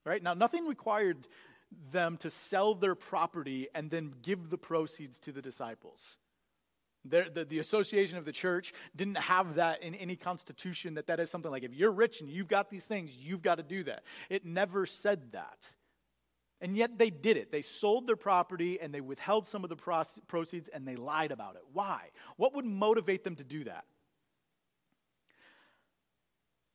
Right? 0.06 0.22
Now, 0.22 0.36
nothing 0.36 0.68
required 0.68 1.28
them 1.92 2.16
to 2.18 2.30
sell 2.30 2.76
their 2.76 2.94
property 2.94 3.70
and 3.74 3.90
then 3.90 4.14
give 4.22 4.52
the 4.52 4.60
proceeds 4.60 5.20
to 5.22 5.32
the 5.32 5.42
disciples. 5.42 6.20
The, 7.06 7.26
the, 7.34 7.46
the, 7.46 7.58
association 7.58 8.20
of 8.20 8.26
the 8.26 8.32
church 8.32 8.72
didn't 8.96 9.18
have 9.18 9.56
that 9.56 9.82
in 9.82 9.96
any 9.96 10.16
constitution 10.16 10.94
that 10.94 11.08
that 11.08 11.20
is 11.20 11.32
something 11.32 11.50
like 11.50 11.64
if 11.64 11.74
you're 11.74 11.92
rich 11.92 12.22
and 12.22 12.30
you've 12.30 12.48
got 12.48 12.70
these 12.70 12.86
things, 12.86 13.18
you've 13.18 13.42
got 13.42 13.56
to 13.56 13.64
do 13.64 13.84
that. 13.86 14.04
It 14.30 14.46
never 14.46 14.86
said 14.86 15.32
that. 15.32 15.58
And 16.60 16.76
yet 16.76 16.98
they 16.98 17.10
did 17.12 17.38
it. 17.38 17.52
They 17.52 17.62
sold 17.62 18.08
their 18.08 18.16
property 18.16 18.80
and 18.82 18.94
they 18.94 19.02
withheld 19.02 19.46
some 19.46 19.64
of 19.64 19.70
the 19.70 19.76
proceeds 19.76 20.68
and 20.70 20.88
they 20.88 20.96
lied 20.96 21.32
about 21.32 21.56
it. 21.56 21.62
Why? 21.72 22.10
What 22.36 22.56
would 22.56 22.66
motivate 22.66 23.24
them 23.24 23.36
to 23.36 23.44
do 23.44 23.66
that? 23.66 23.86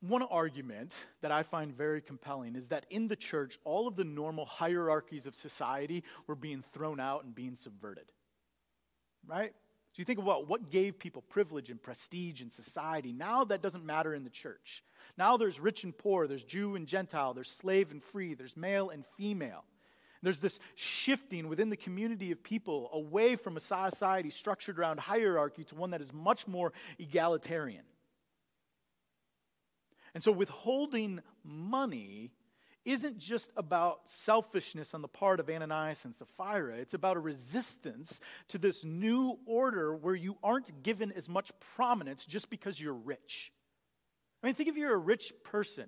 One 0.01 0.23
argument 0.23 0.95
that 1.21 1.31
I 1.31 1.43
find 1.43 1.77
very 1.77 2.01
compelling 2.01 2.57
is 2.57 2.69
that 2.69 2.87
in 2.91 3.09
the 3.09 3.17
church, 3.17 3.59
all 3.65 3.87
of 3.87 3.97
the 3.97 4.05
normal 4.05 4.45
hierarchies 4.45 5.27
of 5.27 5.35
society 5.35 6.03
were 6.27 6.35
being 6.35 6.63
thrown 6.73 6.99
out 6.99 7.25
and 7.25 7.35
being 7.35 7.55
subverted. 7.55 8.07
Right? 9.27 9.53
So 9.93 10.01
you 10.01 10.05
think 10.05 10.19
about 10.19 10.49
what 10.49 10.71
gave 10.71 10.99
people 10.99 11.23
privilege 11.23 11.71
and 11.71 11.81
prestige 11.81 12.41
in 12.41 12.51
society. 12.51 13.13
Now 13.13 13.45
that 13.45 13.63
doesn't 13.63 13.85
matter 13.85 14.15
in 14.15 14.25
the 14.25 14.31
church. 14.31 14.83
Now 15.19 15.37
there's 15.37 15.61
rich 15.61 15.85
and 15.85 15.97
poor, 15.97 16.27
there's 16.27 16.45
Jew 16.45 16.77
and 16.77 16.87
Gentile, 16.87 17.35
there's 17.35 17.51
slave 17.51 17.91
and 17.91 18.03
free, 18.03 18.35
there's 18.35 18.57
male 18.57 18.91
and 18.91 19.05
female. 19.19 19.65
There's 20.23 20.39
this 20.39 20.61
shifting 20.77 21.49
within 21.49 21.69
the 21.69 21.77
community 21.77 22.31
of 22.31 22.43
people 22.43 22.91
away 22.93 23.37
from 23.37 23.57
a 23.57 23.61
society 23.61 24.31
structured 24.31 24.79
around 24.79 25.01
hierarchy 25.01 25.65
to 25.65 25.75
one 25.75 25.91
that 25.91 26.01
is 26.01 26.13
much 26.13 26.47
more 26.47 26.73
egalitarian. 26.99 27.85
And 30.15 30.23
so 30.23 30.31
withholding 30.31 31.21
money 31.43 32.31
isn't 32.85 33.19
just 33.19 33.51
about 33.57 34.09
selfishness 34.09 34.95
on 34.95 35.03
the 35.03 35.09
part 35.09 35.41
of 35.41 35.49
Ananias 35.49 36.05
and 36.05 36.15
Sapphira. 36.15 36.77
It's 36.77 36.95
about 36.95 37.17
a 37.17 37.21
resistance 37.21 38.21
to 38.49 38.59
this 38.59 38.85
new 38.85 39.39
order 39.47 39.95
where 39.95 40.15
you 40.15 40.37
aren't 40.43 40.83
given 40.83 41.13
as 41.13 41.29
much 41.29 41.53
prominence 41.77 42.25
just 42.27 42.51
because 42.51 42.81
you're 42.81 42.93
rich. 42.93 43.53
I 44.43 44.47
mean, 44.47 44.55
think 44.55 44.69
if 44.69 44.77
you're 44.77 44.95
a 44.95 44.99
rich 44.99 45.33
person 45.45 45.87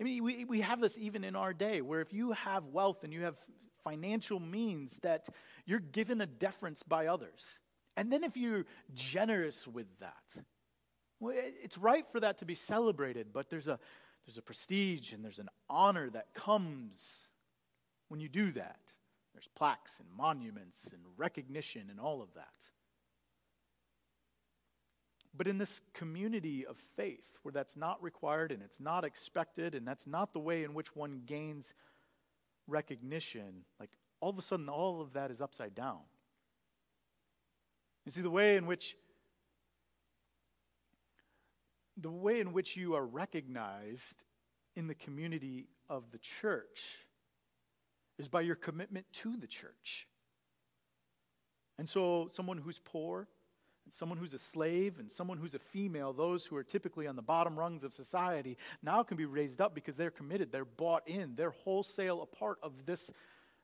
I 0.00 0.04
mean, 0.04 0.24
we, 0.24 0.44
we 0.44 0.60
have 0.62 0.80
this 0.80 0.96
even 0.96 1.24
in 1.24 1.36
our 1.36 1.52
day 1.52 1.82
where 1.82 2.00
if 2.00 2.12
you 2.12 2.32
have 2.32 2.64
wealth 2.66 3.04
and 3.04 3.12
you 3.12 3.22
have 3.22 3.36
financial 3.84 4.40
means, 4.40 4.98
that 5.02 5.28
you're 5.66 5.80
given 5.80 6.20
a 6.20 6.26
deference 6.26 6.82
by 6.82 7.06
others. 7.06 7.60
And 7.96 8.12
then 8.12 8.24
if 8.24 8.36
you're 8.36 8.64
generous 8.94 9.66
with 9.66 9.86
that, 9.98 10.42
well, 11.18 11.34
it's 11.36 11.76
right 11.76 12.06
for 12.06 12.20
that 12.20 12.38
to 12.38 12.44
be 12.44 12.54
celebrated, 12.54 13.28
but 13.32 13.50
there's 13.50 13.68
a, 13.68 13.78
there's 14.26 14.38
a 14.38 14.42
prestige 14.42 15.12
and 15.12 15.24
there's 15.24 15.38
an 15.38 15.48
honor 15.68 16.08
that 16.10 16.32
comes 16.34 17.30
when 18.08 18.20
you 18.20 18.28
do 18.28 18.52
that. 18.52 18.80
There's 19.34 19.48
plaques 19.54 20.00
and 20.00 20.08
monuments 20.16 20.86
and 20.92 21.02
recognition 21.16 21.88
and 21.90 22.00
all 22.00 22.22
of 22.22 22.32
that. 22.34 22.70
But 25.36 25.46
in 25.46 25.58
this 25.58 25.80
community 25.94 26.66
of 26.66 26.76
faith 26.96 27.38
where 27.42 27.52
that's 27.52 27.76
not 27.76 28.02
required 28.02 28.50
and 28.50 28.62
it's 28.62 28.80
not 28.80 29.04
expected 29.04 29.74
and 29.74 29.86
that's 29.86 30.06
not 30.06 30.32
the 30.32 30.40
way 30.40 30.64
in 30.64 30.74
which 30.74 30.96
one 30.96 31.22
gains 31.24 31.74
recognition, 32.66 33.64
like 33.78 33.90
all 34.20 34.30
of 34.30 34.38
a 34.38 34.42
sudden 34.42 34.68
all 34.68 35.00
of 35.00 35.12
that 35.12 35.30
is 35.30 35.40
upside 35.40 35.74
down. 35.74 36.00
You 38.04 38.12
see, 38.12 38.22
the 38.22 38.30
way 38.30 38.56
in 38.56 38.66
which 38.66 38.96
the 41.96 42.10
way 42.10 42.40
in 42.40 42.52
which 42.52 42.76
you 42.76 42.94
are 42.94 43.04
recognized 43.04 44.24
in 44.74 44.86
the 44.86 44.94
community 44.94 45.68
of 45.88 46.10
the 46.12 46.18
church 46.18 46.98
is 48.18 48.28
by 48.28 48.40
your 48.40 48.56
commitment 48.56 49.06
to 49.12 49.36
the 49.36 49.46
church. 49.46 50.06
And 51.78 51.88
so, 51.88 52.28
someone 52.32 52.58
who's 52.58 52.78
poor, 52.78 53.28
someone 53.92 54.18
who's 54.18 54.34
a 54.34 54.38
slave 54.38 54.98
and 54.98 55.10
someone 55.10 55.38
who's 55.38 55.54
a 55.54 55.58
female, 55.58 56.12
those 56.12 56.46
who 56.46 56.56
are 56.56 56.64
typically 56.64 57.06
on 57.06 57.16
the 57.16 57.22
bottom 57.22 57.58
rungs 57.58 57.84
of 57.84 57.92
society, 57.92 58.56
now 58.82 59.02
can 59.02 59.16
be 59.16 59.24
raised 59.24 59.60
up 59.60 59.74
because 59.74 59.96
they're 59.96 60.10
committed, 60.10 60.52
they're 60.52 60.64
bought 60.64 61.06
in, 61.08 61.34
they're 61.34 61.50
wholesale 61.50 62.22
a 62.22 62.26
part 62.26 62.58
of 62.62 62.86
this 62.86 63.10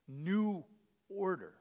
new 0.08 0.64
order. 1.08 1.54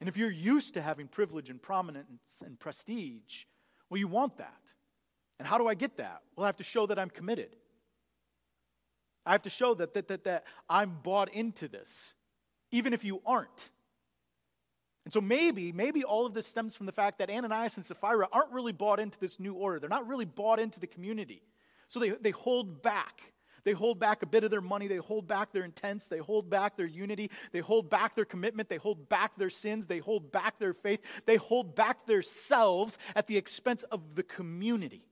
And 0.00 0.08
if 0.08 0.16
you're 0.16 0.30
used 0.30 0.74
to 0.74 0.82
having 0.82 1.08
privilege 1.08 1.48
and 1.48 1.60
prominence 1.60 2.06
and 2.44 2.58
prestige, 2.58 3.44
well, 3.88 3.98
you 3.98 4.08
want 4.08 4.36
that. 4.38 4.60
And 5.38 5.46
how 5.46 5.58
do 5.58 5.68
I 5.68 5.74
get 5.74 5.96
that? 5.98 6.22
Well, 6.34 6.44
I 6.44 6.48
have 6.48 6.56
to 6.56 6.64
show 6.64 6.86
that 6.86 6.98
I'm 6.98 7.10
committed. 7.10 7.56
I 9.24 9.32
have 9.32 9.42
to 9.42 9.50
show 9.50 9.74
that, 9.74 9.94
that, 9.94 10.08
that, 10.08 10.24
that 10.24 10.44
I'm 10.68 10.98
bought 11.02 11.34
into 11.34 11.68
this, 11.68 12.14
even 12.70 12.92
if 12.92 13.04
you 13.04 13.20
aren't. 13.26 13.70
And 15.06 15.12
so 15.12 15.20
maybe, 15.20 15.70
maybe 15.70 16.02
all 16.02 16.26
of 16.26 16.34
this 16.34 16.48
stems 16.48 16.74
from 16.74 16.86
the 16.86 16.92
fact 16.92 17.20
that 17.20 17.30
Ananias 17.30 17.76
and 17.76 17.86
Sapphira 17.86 18.26
aren't 18.32 18.50
really 18.50 18.72
bought 18.72 18.98
into 18.98 19.20
this 19.20 19.38
new 19.38 19.54
order. 19.54 19.78
They're 19.78 19.88
not 19.88 20.08
really 20.08 20.24
bought 20.24 20.58
into 20.58 20.80
the 20.80 20.88
community. 20.88 21.42
So 21.86 22.00
they, 22.00 22.10
they 22.10 22.32
hold 22.32 22.82
back. 22.82 23.22
They 23.62 23.70
hold 23.70 24.00
back 24.00 24.22
a 24.22 24.26
bit 24.26 24.42
of 24.42 24.50
their 24.50 24.60
money. 24.60 24.88
They 24.88 24.96
hold 24.96 25.28
back 25.28 25.52
their 25.52 25.62
intents. 25.62 26.08
They 26.08 26.18
hold 26.18 26.50
back 26.50 26.76
their 26.76 26.88
unity. 26.88 27.30
They 27.52 27.60
hold 27.60 27.88
back 27.88 28.16
their 28.16 28.24
commitment. 28.24 28.68
They 28.68 28.78
hold 28.78 29.08
back 29.08 29.38
their 29.38 29.48
sins. 29.48 29.86
They 29.86 30.00
hold 30.00 30.32
back 30.32 30.58
their 30.58 30.72
faith. 30.72 31.00
They 31.24 31.36
hold 31.36 31.76
back 31.76 32.04
themselves 32.06 32.98
at 33.14 33.28
the 33.28 33.36
expense 33.36 33.84
of 33.84 34.16
the 34.16 34.24
community. 34.24 35.06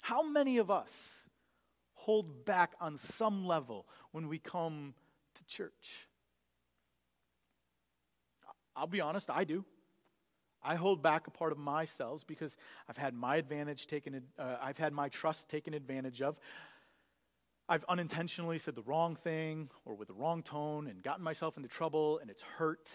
How 0.00 0.22
many 0.22 0.58
of 0.58 0.70
us 0.70 1.26
hold 1.94 2.44
back 2.44 2.74
on 2.80 2.96
some 2.98 3.44
level 3.46 3.88
when 4.12 4.28
we 4.28 4.38
come 4.38 4.94
to 5.34 5.44
church? 5.44 6.06
I'll 8.80 8.86
be 8.86 9.02
honest, 9.02 9.28
I 9.28 9.44
do. 9.44 9.66
I 10.62 10.74
hold 10.74 11.02
back 11.02 11.26
a 11.26 11.30
part 11.30 11.52
of 11.52 11.58
myself 11.58 12.26
because 12.26 12.56
I've 12.88 12.96
had 12.96 13.12
my 13.14 13.36
advantage 13.36 13.86
taken, 13.86 14.22
uh, 14.38 14.56
I've 14.60 14.78
had 14.78 14.94
my 14.94 15.10
trust 15.10 15.50
taken 15.50 15.74
advantage 15.74 16.22
of. 16.22 16.38
I've 17.68 17.84
unintentionally 17.90 18.56
said 18.58 18.74
the 18.74 18.82
wrong 18.82 19.16
thing 19.16 19.68
or 19.84 19.94
with 19.94 20.08
the 20.08 20.14
wrong 20.14 20.42
tone 20.42 20.86
and 20.86 21.02
gotten 21.02 21.22
myself 21.22 21.58
into 21.58 21.68
trouble 21.68 22.18
and 22.20 22.30
it's 22.30 22.42
hurt. 22.42 22.88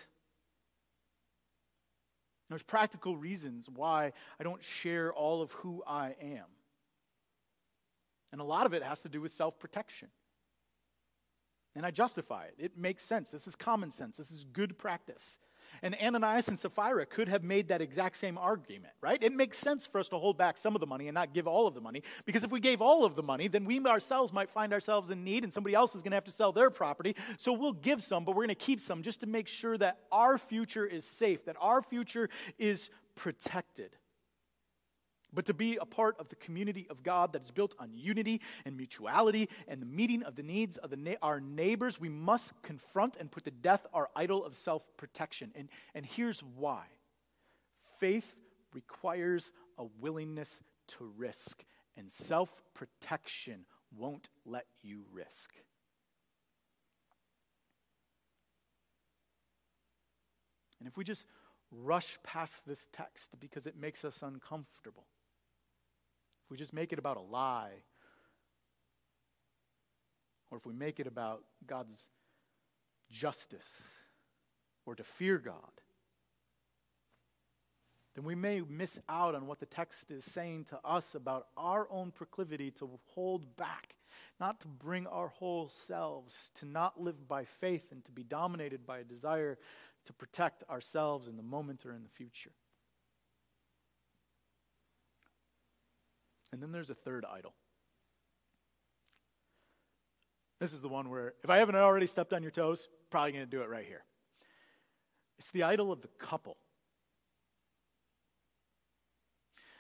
There's 2.50 2.63
practical 2.63 3.15
reasons 3.15 3.69
why 3.69 4.13
I 4.39 4.43
don't 4.43 4.63
share 4.63 5.13
all 5.13 5.43
of 5.43 5.52
who 5.52 5.84
I 5.86 6.15
am. 6.19 6.45
And 8.32 8.41
a 8.41 8.43
lot 8.43 8.65
of 8.65 8.74
it 8.74 8.82
has 8.82 9.02
to 9.02 9.10
do 9.10 9.21
with 9.21 9.32
self 9.32 9.60
protection. 9.60 10.10
And 11.76 11.86
I 11.86 11.91
justify 11.91 12.45
it. 12.45 12.56
It 12.58 12.78
makes 12.78 13.04
sense. 13.04 13.32
This 13.32 13.48
is 13.48 13.56
common 13.56 13.91
sense. 13.91 14.17
This 14.17 14.32
is 14.32 14.45
good 14.45 14.78
practice. 14.78 15.39
And 15.81 15.95
Ananias 16.03 16.49
and 16.49 16.59
Sapphira 16.59 17.05
could 17.05 17.29
have 17.29 17.43
made 17.43 17.69
that 17.69 17.81
exact 17.81 18.17
same 18.17 18.38
argument, 18.38 18.93
right? 19.01 19.21
It 19.23 19.31
makes 19.31 19.57
sense 19.57 19.88
for 19.88 19.99
us 19.99 20.09
to 20.09 20.17
hold 20.17 20.38
back 20.38 20.57
some 20.57 20.75
of 20.75 20.81
the 20.81 20.88
money 20.88 21.07
and 21.07 21.15
not 21.15 21.33
give 21.33 21.47
all 21.47 21.67
of 21.67 21.73
the 21.75 21.81
money, 21.81 22.03
because 22.25 22.43
if 22.43 22.51
we 22.51 22.59
gave 22.59 22.81
all 22.81 23.05
of 23.05 23.15
the 23.15 23.23
money, 23.23 23.47
then 23.47 23.63
we 23.63 23.79
ourselves 23.85 24.33
might 24.33 24.49
find 24.49 24.73
ourselves 24.73 25.09
in 25.09 25.23
need 25.23 25.43
and 25.43 25.53
somebody 25.53 25.75
else 25.75 25.95
is 25.95 26.01
going 26.01 26.11
to 26.11 26.15
have 26.15 26.23
to 26.23 26.31
sell 26.31 26.51
their 26.51 26.69
property. 26.69 27.15
So 27.38 27.53
we'll 27.53 27.73
give 27.73 28.01
some, 28.01 28.25
but 28.25 28.31
we're 28.31 28.45
going 28.45 28.49
to 28.49 28.55
keep 28.55 28.79
some 28.79 29.03
just 29.03 29.19
to 29.19 29.27
make 29.27 29.47
sure 29.47 29.77
that 29.77 29.99
our 30.11 30.38
future 30.38 30.85
is 30.85 31.05
safe, 31.05 31.45
that 31.45 31.55
our 31.59 31.81
future 31.81 32.29
is 32.57 32.89
protected 33.15 33.91
but 35.36 35.45
to 35.45 35.54
be 35.54 35.78
a 35.80 35.86
part 35.86 36.15
of 36.19 36.30
the 36.30 36.36
community 36.36 36.88
of 36.89 37.04
God 37.04 37.34
that 37.34 37.43
is 37.43 37.52
built 37.52 37.76
on 37.80 37.91
unity 37.93 38.41
and 38.65 38.76
mutuality 38.78 39.50
and 39.67 39.82
the 39.82 39.86
meeting 39.86 40.24
of 40.24 40.36
the 40.36 40.43
needs 40.43 40.78
of 40.78 40.89
the 40.89 40.98
na- 40.98 41.15
our 41.21 41.39
neighbors, 41.39 42.00
we 42.00 42.10
must 42.10 42.54
confront 42.62 43.17
and 43.17 43.30
put 43.30 43.43
to 43.45 43.52
death 43.52 43.86
our 43.93 44.10
idol 44.15 44.43
of 44.43 44.56
self 44.56 44.86
protection. 44.98 45.52
And, 45.56 45.69
and 45.93 46.06
here's 46.06 46.41
why 46.41 46.86
faith 48.00 48.38
requires 48.74 49.52
a 49.78 49.86
willingness 50.00 50.62
to 50.88 51.12
risk, 51.17 51.63
and 51.98 52.12
self 52.12 52.63
protection 52.74 53.65
won't 53.95 54.30
let 54.45 54.65
you 54.82 55.06
risk. 55.12 55.54
And 60.80 60.88
if 60.88 60.98
we 60.98 61.04
just 61.04 61.26
rush 61.71 62.19
past 62.24 62.65
this 62.67 62.88
text 62.93 63.32
because 63.39 63.65
it 63.65 63.76
makes 63.76 64.06
us 64.06 64.21
uncomfortable, 64.21 65.08
if 66.45 66.51
we 66.51 66.58
just 66.58 66.73
make 66.73 66.93
it 66.93 66.99
about 66.99 67.17
a 67.17 67.21
lie, 67.21 67.73
or 70.51 70.58
if 70.58 70.65
we 70.65 70.73
make 70.73 70.99
it 70.99 71.08
about 71.08 71.43
God's 71.65 72.10
justice, 73.12 73.81
or 74.86 74.93
to 74.93 75.03
fear 75.03 75.39
God, 75.39 75.81
then 78.13 78.23
we 78.23 78.36
may 78.36 78.62
miss 78.62 78.99
out 79.10 79.36
on 79.36 79.47
what 79.47 79.60
the 79.60 79.65
text 79.65 80.12
is 80.12 80.23
saying 80.23 80.65
to 80.65 80.79
us 80.86 81.15
about 81.15 81.47
our 81.58 81.88
own 81.91 82.12
proclivity 82.12 82.71
to 82.71 82.89
hold 83.13 83.58
back, 83.58 83.95
not 84.39 84.62
to 84.62 84.67
bring 84.67 85.08
our 85.08 85.29
whole 85.29 85.69
selves, 85.88 86.51
to 86.55 86.65
not 86.65 87.01
live 87.01 87.27
by 87.27 87.43
faith, 87.43 87.91
and 87.91 88.05
to 88.05 88.12
be 88.12 88.23
dominated 88.23 88.86
by 88.86 88.99
a 88.99 89.03
desire 89.03 89.58
to 90.05 90.13
protect 90.13 90.63
ourselves 90.69 91.27
in 91.27 91.36
the 91.36 91.43
moment 91.43 91.86
or 91.86 91.91
in 91.91 92.03
the 92.03 92.10
future. 92.10 92.51
And 96.56 96.63
then 96.63 96.72
there's 96.72 96.89
a 96.89 96.96
third 96.96 97.26
idol. 97.30 97.54
This 100.62 100.72
is 100.72 100.82
the 100.82 100.88
one 100.88 101.10
where, 101.10 101.34
if 101.44 101.50
I 101.50 101.58
haven't 101.58 101.76
already 101.76 102.08
stepped 102.08 102.32
on 102.32 102.44
your 102.44 102.52
toes, 102.52 102.88
probably 103.10 103.34
going 103.34 103.44
to 103.44 103.52
do 103.52 103.62
it 103.62 103.68
right 103.68 103.86
here. 103.86 104.06
It's 105.38 105.52
the 105.52 105.63
idol 105.63 105.91
of 105.91 106.00
the 106.00 106.08
couple. 106.18 106.56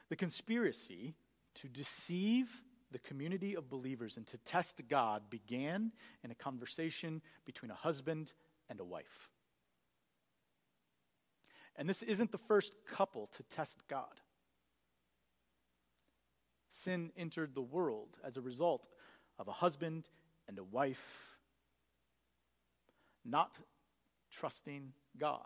The 0.09 0.17
conspiracy 0.17 1.15
to 1.61 1.69
deceive 1.69 2.61
the 2.91 2.99
community 2.99 3.55
of 3.55 3.69
believers 3.69 4.17
and 4.17 4.27
to 4.27 4.37
test 4.39 4.81
God 4.89 5.29
began 5.29 5.93
in 6.25 6.31
a 6.31 6.35
conversation 6.35 7.21
between 7.45 7.71
a 7.71 7.75
husband 7.75 8.33
and 8.69 8.81
a 8.81 8.83
wife. 8.83 9.29
And 11.77 11.87
this 11.87 12.03
isn't 12.03 12.33
the 12.33 12.37
first 12.37 12.75
couple 12.85 13.27
to 13.27 13.43
test 13.43 13.87
God 13.87 14.19
sin 16.75 17.11
entered 17.17 17.55
the 17.55 17.61
world 17.61 18.17
as 18.23 18.37
a 18.37 18.41
result 18.41 18.87
of 19.39 19.47
a 19.47 19.51
husband 19.51 20.09
and 20.47 20.59
a 20.59 20.63
wife 20.63 21.37
not 23.23 23.57
trusting 24.31 24.93
God 25.17 25.39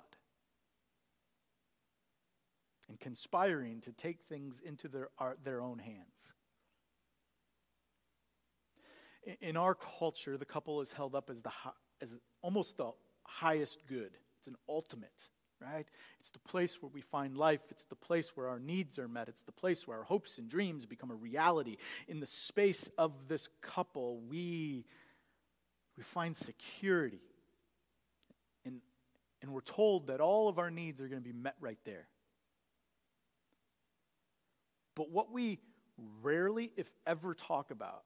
and 2.90 3.00
conspiring 3.00 3.80
to 3.82 3.92
take 3.92 4.22
things 4.22 4.60
into 4.66 4.88
their, 4.88 5.10
their 5.44 5.62
own 5.62 5.78
hands. 5.80 6.34
In 9.42 9.56
our 9.56 9.76
culture, 9.76 10.38
the 10.38 10.46
couple 10.46 10.82
is 10.82 10.92
held 10.92 11.14
up 11.14 11.30
as, 11.30 11.42
the, 11.42 11.52
as 12.02 12.18
almost 12.42 12.78
the 12.78 12.92
highest 13.24 13.86
good. 13.88 14.18
It's 14.40 14.48
an 14.48 14.56
ultimate 14.68 15.30
right? 15.62 15.88
It's 16.20 16.32
the 16.32 16.40
place 16.40 16.82
where 16.82 16.92
we 16.94 17.02
find 17.02 17.38
life. 17.38 17.62
It's 17.70 17.86
the 17.86 17.96
place 17.96 18.32
where 18.36 18.48
our 18.48 18.60
needs 18.60 18.98
are 18.98 19.08
met. 19.08 19.28
It's 19.28 19.44
the 19.44 19.52
place 19.52 19.88
where 19.88 19.98
our 19.98 20.04
hopes 20.04 20.38
and 20.38 20.50
dreams 20.50 20.86
become 20.86 21.12
a 21.12 21.16
reality. 21.16 21.78
In 22.08 22.20
the 22.20 22.28
space 22.28 22.90
of 22.98 23.28
this 23.28 23.48
couple, 23.62 24.22
we, 24.30 24.86
we 25.98 26.04
find 26.04 26.36
security. 26.36 27.22
And, 28.66 28.82
and 29.42 29.52
we're 29.52 29.62
told 29.62 30.08
that 30.08 30.22
all 30.22 30.48
of 30.48 30.60
our 30.60 30.72
needs 30.72 31.02
are 31.02 31.08
going 31.08 31.22
to 31.22 31.28
be 31.28 31.36
met 31.36 31.56
right 31.60 31.80
there. 31.86 32.08
But 34.96 35.12
what 35.12 35.32
we 35.32 35.60
rarely, 36.22 36.72
if 36.76 36.92
ever, 37.06 37.34
talk 37.34 37.72
about 37.72 38.04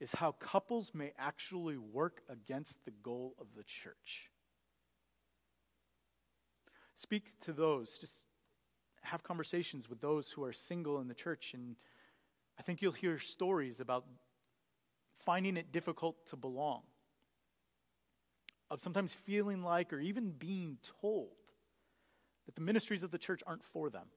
is 0.00 0.12
how 0.12 0.32
couples 0.32 0.92
may 0.94 1.12
actually 1.18 1.76
work 1.76 2.22
against 2.28 2.84
the 2.86 2.90
goal 3.02 3.34
of 3.38 3.46
the 3.54 3.62
church. 3.62 4.29
Speak 7.00 7.32
to 7.40 7.54
those. 7.54 7.96
Just 7.98 8.24
have 9.00 9.22
conversations 9.22 9.88
with 9.88 10.02
those 10.02 10.30
who 10.30 10.44
are 10.44 10.52
single 10.52 11.00
in 11.00 11.08
the 11.08 11.14
church. 11.14 11.54
And 11.54 11.76
I 12.58 12.62
think 12.62 12.82
you'll 12.82 12.92
hear 12.92 13.18
stories 13.18 13.80
about 13.80 14.04
finding 15.24 15.56
it 15.56 15.72
difficult 15.72 16.26
to 16.26 16.36
belong, 16.36 16.82
of 18.70 18.82
sometimes 18.82 19.14
feeling 19.14 19.62
like 19.62 19.94
or 19.94 19.98
even 19.98 20.30
being 20.30 20.76
told 21.00 21.30
that 22.44 22.54
the 22.54 22.60
ministries 22.60 23.02
of 23.02 23.10
the 23.10 23.18
church 23.18 23.42
aren't 23.46 23.64
for 23.64 23.88
them, 23.88 24.08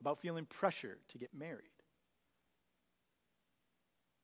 about 0.00 0.18
feeling 0.18 0.46
pressure 0.46 0.96
to 1.08 1.18
get 1.18 1.34
married. 1.34 1.68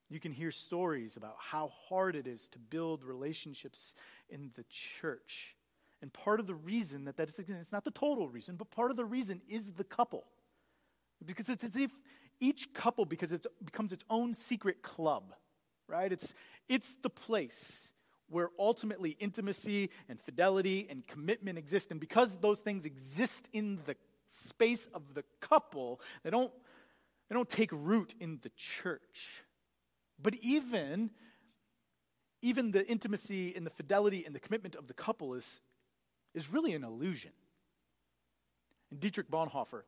You 0.09 0.21
can 0.21 0.33
hear 0.33 0.51
stories 0.51 1.19
about 1.19 1.37
how 1.39 1.69
hard 1.69 2.17
it 2.17 2.27
is 2.27 2.49
to 2.49 2.59
build 2.59 3.05
relationships 3.05 3.95
in 4.31 4.51
the 4.57 4.65
church 4.71 5.55
and 6.03 6.12
part 6.12 6.41
of 6.41 6.49
the 6.49 6.55
reason 6.55 7.05
that 7.05 7.17
that 7.17 7.29
is, 7.29 7.38
it's 7.38 7.73
not 7.73 7.85
the 7.85 7.93
total 7.93 8.29
reason, 8.29 8.57
but 8.57 8.71
part 8.71 8.91
of 8.91 8.97
the 8.97 9.05
reason 9.05 9.41
is 9.49 9.73
the 9.73 9.85
couple. 9.85 10.25
Because 11.25 11.49
it's 11.49 11.62
as 11.62 11.77
if 11.77 11.93
each 12.41 12.75
couple, 12.75 13.05
because 13.05 13.31
it 13.31 13.47
becomes 13.65 13.93
its 13.93 14.05
own 14.11 14.35
secret 14.35 14.83
club, 14.83 15.33
right? 15.88 16.12
It's, 16.12 16.35
it's 16.69 16.97
the 16.97 17.09
place 17.09 17.93
where 18.29 18.51
ultimately 18.59 19.17
intimacy 19.21 19.91
and 20.09 20.21
fidelity 20.21 20.88
and 20.91 21.07
commitment 21.07 21.57
exist. 21.57 21.93
And 21.93 22.01
because 22.01 22.37
those 22.38 22.59
things 22.59 22.85
exist 22.85 23.49
in 23.53 23.79
the 23.87 23.95
space 24.27 24.88
of 24.93 25.15
the 25.15 25.23
couple, 25.41 26.01
they 26.25 26.31
don't, 26.31 26.51
they 27.29 27.35
don't 27.35 27.49
take 27.49 27.71
root 27.71 28.15
in 28.19 28.41
the 28.43 28.51
church. 28.57 29.45
But 30.21 30.35
even, 30.43 31.11
even 32.41 32.73
the 32.73 32.85
intimacy 32.88 33.55
and 33.55 33.65
the 33.65 33.71
fidelity 33.71 34.25
and 34.27 34.35
the 34.35 34.41
commitment 34.41 34.75
of 34.75 34.88
the 34.88 34.95
couple 34.95 35.35
is 35.35 35.61
is 36.35 36.51
really 36.51 36.75
an 36.75 36.85
illusion. 36.85 37.33
And 38.90 39.01
Dietrich 39.01 39.31
Bonhoeffer, 39.31 39.83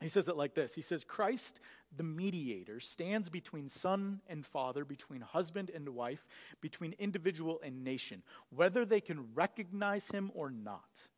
he 0.00 0.08
says 0.08 0.28
it 0.28 0.36
like 0.36 0.54
this 0.54 0.74
He 0.74 0.82
says, 0.82 1.04
Christ, 1.04 1.60
the 1.96 2.02
mediator, 2.02 2.80
stands 2.80 3.28
between 3.28 3.68
son 3.68 4.20
and 4.28 4.44
father, 4.44 4.84
between 4.84 5.20
husband 5.20 5.70
and 5.74 5.88
wife, 5.90 6.26
between 6.60 6.94
individual 6.98 7.60
and 7.64 7.84
nation, 7.84 8.22
whether 8.50 8.84
they 8.84 9.00
can 9.00 9.34
recognize 9.34 10.08
him 10.08 10.30
or 10.34 10.50
not. 10.50 11.08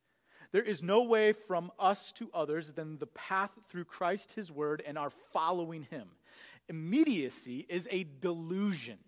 There 0.52 0.62
is 0.62 0.82
no 0.82 1.02
way 1.02 1.32
from 1.32 1.72
us 1.78 2.12
to 2.12 2.30
others 2.32 2.72
than 2.72 2.98
the 2.98 3.08
path 3.08 3.58
through 3.68 3.84
Christ, 3.84 4.32
his 4.32 4.52
word, 4.52 4.82
and 4.86 4.96
our 4.96 5.10
following 5.10 5.82
him. 5.90 6.08
Immediacy 6.68 7.66
is 7.68 7.88
a 7.90 8.04
delusion. 8.20 8.98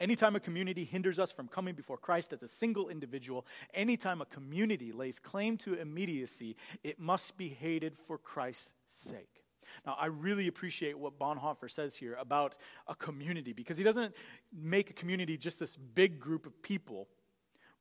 Anytime 0.00 0.36
a 0.36 0.40
community 0.40 0.84
hinders 0.84 1.18
us 1.18 1.32
from 1.32 1.48
coming 1.48 1.74
before 1.74 1.96
Christ 1.96 2.32
as 2.32 2.42
a 2.42 2.48
single 2.48 2.88
individual, 2.88 3.46
anytime 3.72 4.20
a 4.20 4.26
community 4.26 4.92
lays 4.92 5.18
claim 5.18 5.56
to 5.58 5.74
immediacy, 5.74 6.56
it 6.84 6.98
must 6.98 7.36
be 7.36 7.48
hated 7.48 7.96
for 7.96 8.18
Christ's 8.18 8.74
sake. 8.86 9.42
Now, 9.84 9.96
I 9.98 10.06
really 10.06 10.48
appreciate 10.48 10.98
what 10.98 11.18
Bonhoeffer 11.18 11.70
says 11.70 11.94
here 11.94 12.16
about 12.20 12.56
a 12.86 12.94
community 12.94 13.52
because 13.52 13.76
he 13.76 13.84
doesn't 13.84 14.14
make 14.52 14.90
a 14.90 14.92
community 14.92 15.36
just 15.36 15.58
this 15.58 15.76
big 15.76 16.20
group 16.20 16.46
of 16.46 16.62
people 16.62 17.08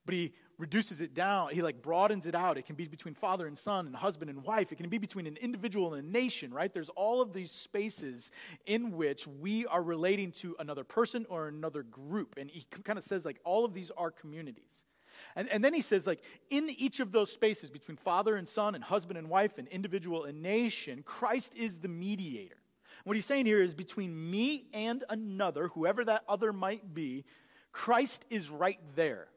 but 0.05 0.13
he 0.13 0.33
reduces 0.57 1.01
it 1.01 1.13
down. 1.13 1.49
He 1.51 1.61
like 1.61 1.81
broadens 1.81 2.25
it 2.25 2.35
out. 2.35 2.57
It 2.57 2.65
can 2.65 2.75
be 2.75 2.87
between 2.87 3.13
father 3.13 3.47
and 3.47 3.57
son 3.57 3.87
and 3.87 3.95
husband 3.95 4.29
and 4.29 4.43
wife. 4.43 4.71
It 4.71 4.75
can 4.75 4.89
be 4.89 4.97
between 4.97 5.27
an 5.27 5.37
individual 5.37 5.93
and 5.93 6.07
a 6.07 6.11
nation, 6.11 6.53
right? 6.53 6.73
There's 6.73 6.89
all 6.89 7.21
of 7.21 7.33
these 7.33 7.51
spaces 7.51 8.31
in 8.65 8.95
which 8.95 9.27
we 9.27 9.65
are 9.65 9.83
relating 9.83 10.31
to 10.33 10.55
another 10.59 10.83
person 10.83 11.25
or 11.29 11.47
another 11.47 11.83
group. 11.83 12.35
And 12.37 12.49
he 12.49 12.65
kind 12.83 12.97
of 12.97 13.03
says 13.03 13.25
like 13.25 13.39
all 13.43 13.65
of 13.65 13.73
these 13.73 13.91
are 13.97 14.11
communities. 14.11 14.85
And, 15.35 15.49
and 15.49 15.63
then 15.63 15.73
he 15.73 15.81
says, 15.81 16.05
like, 16.05 16.21
in 16.49 16.69
each 16.77 16.99
of 16.99 17.11
those 17.11 17.31
spaces 17.31 17.69
between 17.69 17.97
father 17.97 18.35
and 18.35 18.47
son 18.47 18.75
and 18.75 18.83
husband 18.83 19.17
and 19.17 19.29
wife 19.29 19.57
and 19.57 19.67
individual 19.69 20.25
and 20.25 20.41
nation, 20.41 21.03
Christ 21.03 21.53
is 21.55 21.79
the 21.79 21.87
mediator. 21.87 22.57
What 23.03 23.15
he's 23.15 23.25
saying 23.25 23.45
here 23.45 23.61
is 23.61 23.73
between 23.73 24.31
me 24.31 24.65
and 24.73 25.03
another, 25.09 25.67
whoever 25.69 26.03
that 26.05 26.23
other 26.27 26.51
might 26.51 26.93
be, 26.93 27.25
Christ 27.71 28.25
is 28.29 28.49
right 28.49 28.79
there. 28.95 29.27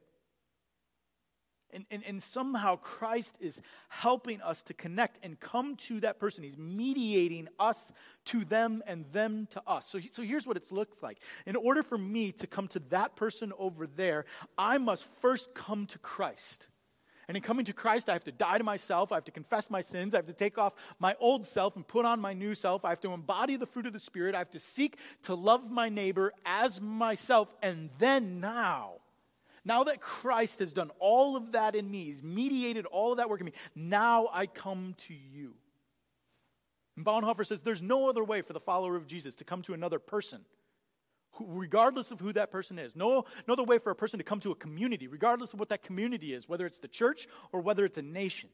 And, 1.72 1.84
and, 1.90 2.02
and 2.06 2.22
somehow 2.22 2.76
Christ 2.76 3.38
is 3.40 3.60
helping 3.88 4.40
us 4.40 4.62
to 4.62 4.74
connect 4.74 5.18
and 5.22 5.38
come 5.38 5.76
to 5.76 6.00
that 6.00 6.18
person. 6.18 6.44
He's 6.44 6.56
mediating 6.56 7.48
us 7.58 7.92
to 8.26 8.44
them 8.44 8.82
and 8.86 9.04
them 9.12 9.48
to 9.50 9.62
us. 9.66 9.86
So, 9.86 10.00
so 10.10 10.22
here's 10.22 10.46
what 10.46 10.56
it 10.56 10.72
looks 10.72 11.02
like. 11.02 11.18
In 11.46 11.56
order 11.56 11.82
for 11.82 11.98
me 11.98 12.32
to 12.32 12.46
come 12.46 12.68
to 12.68 12.78
that 12.90 13.16
person 13.16 13.52
over 13.58 13.86
there, 13.86 14.24
I 14.56 14.78
must 14.78 15.06
first 15.20 15.54
come 15.54 15.86
to 15.86 15.98
Christ. 15.98 16.68
And 17.28 17.36
in 17.36 17.42
coming 17.42 17.66
to 17.66 17.74
Christ, 17.74 18.08
I 18.08 18.14
have 18.14 18.24
to 18.24 18.32
die 18.32 18.56
to 18.56 18.64
myself. 18.64 19.12
I 19.12 19.16
have 19.16 19.24
to 19.24 19.30
confess 19.30 19.68
my 19.68 19.82
sins. 19.82 20.14
I 20.14 20.18
have 20.18 20.26
to 20.26 20.32
take 20.32 20.56
off 20.56 20.72
my 20.98 21.14
old 21.20 21.44
self 21.44 21.76
and 21.76 21.86
put 21.86 22.06
on 22.06 22.20
my 22.20 22.32
new 22.32 22.54
self. 22.54 22.86
I 22.86 22.88
have 22.88 23.02
to 23.02 23.12
embody 23.12 23.56
the 23.56 23.66
fruit 23.66 23.84
of 23.84 23.92
the 23.92 24.00
Spirit. 24.00 24.34
I 24.34 24.38
have 24.38 24.50
to 24.52 24.58
seek 24.58 24.96
to 25.24 25.34
love 25.34 25.70
my 25.70 25.90
neighbor 25.90 26.32
as 26.46 26.80
myself. 26.80 27.54
And 27.62 27.90
then 27.98 28.40
now, 28.40 28.94
now 29.64 29.84
that 29.84 30.00
Christ 30.00 30.60
has 30.60 30.72
done 30.72 30.90
all 30.98 31.36
of 31.36 31.52
that 31.52 31.74
in 31.74 31.90
me, 31.90 32.04
He's 32.04 32.22
mediated 32.22 32.86
all 32.86 33.12
of 33.12 33.18
that 33.18 33.28
work 33.28 33.40
in 33.40 33.46
me, 33.46 33.52
now 33.74 34.28
I 34.32 34.46
come 34.46 34.94
to 34.98 35.14
you. 35.14 35.54
And 36.96 37.06
Bonhoeffer 37.06 37.46
says 37.46 37.62
there's 37.62 37.82
no 37.82 38.08
other 38.08 38.24
way 38.24 38.42
for 38.42 38.52
the 38.52 38.60
follower 38.60 38.96
of 38.96 39.06
Jesus 39.06 39.36
to 39.36 39.44
come 39.44 39.62
to 39.62 39.74
another 39.74 40.00
person, 40.00 40.44
regardless 41.38 42.10
of 42.10 42.18
who 42.18 42.32
that 42.32 42.50
person 42.50 42.78
is. 42.78 42.96
No, 42.96 43.24
no 43.46 43.52
other 43.52 43.62
way 43.62 43.78
for 43.78 43.90
a 43.90 43.94
person 43.94 44.18
to 44.18 44.24
come 44.24 44.40
to 44.40 44.50
a 44.50 44.56
community, 44.56 45.06
regardless 45.06 45.52
of 45.52 45.60
what 45.60 45.68
that 45.68 45.82
community 45.82 46.34
is, 46.34 46.48
whether 46.48 46.66
it's 46.66 46.80
the 46.80 46.88
church 46.88 47.28
or 47.52 47.60
whether 47.60 47.84
it's 47.84 47.98
a 47.98 48.02
nation. 48.02 48.50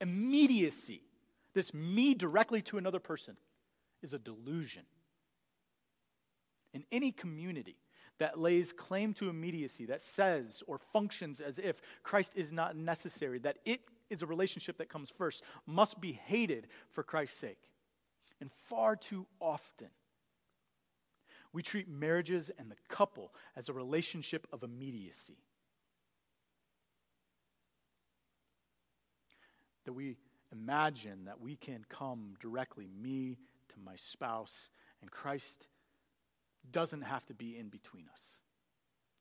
Immediacy, 0.00 1.02
this 1.54 1.72
me 1.72 2.14
directly 2.14 2.62
to 2.62 2.78
another 2.78 2.98
person, 2.98 3.36
is 4.02 4.12
a 4.12 4.18
delusion. 4.18 4.82
In 6.72 6.84
any 6.90 7.12
community, 7.12 7.76
that 8.18 8.38
lays 8.38 8.72
claim 8.72 9.12
to 9.14 9.28
immediacy, 9.28 9.86
that 9.86 10.00
says 10.00 10.62
or 10.66 10.78
functions 10.78 11.40
as 11.40 11.58
if 11.58 11.80
Christ 12.02 12.32
is 12.36 12.52
not 12.52 12.76
necessary, 12.76 13.38
that 13.40 13.58
it 13.64 13.80
is 14.10 14.22
a 14.22 14.26
relationship 14.26 14.78
that 14.78 14.88
comes 14.88 15.10
first, 15.10 15.42
must 15.66 16.00
be 16.00 16.12
hated 16.12 16.68
for 16.90 17.02
Christ's 17.02 17.38
sake. 17.38 17.70
And 18.40 18.50
far 18.50 18.96
too 18.96 19.26
often, 19.40 19.88
we 21.52 21.62
treat 21.62 21.88
marriages 21.88 22.50
and 22.58 22.70
the 22.70 22.76
couple 22.88 23.32
as 23.56 23.68
a 23.68 23.72
relationship 23.72 24.46
of 24.52 24.62
immediacy. 24.62 25.38
That 29.84 29.92
we 29.92 30.16
imagine 30.52 31.24
that 31.26 31.40
we 31.40 31.56
can 31.56 31.84
come 31.88 32.34
directly, 32.40 32.88
me 33.00 33.38
to 33.68 33.74
my 33.84 33.96
spouse, 33.96 34.70
and 35.00 35.10
Christ 35.10 35.68
doesn't 36.70 37.02
have 37.02 37.24
to 37.26 37.34
be 37.34 37.58
in 37.58 37.68
between 37.68 38.06
us. 38.12 38.40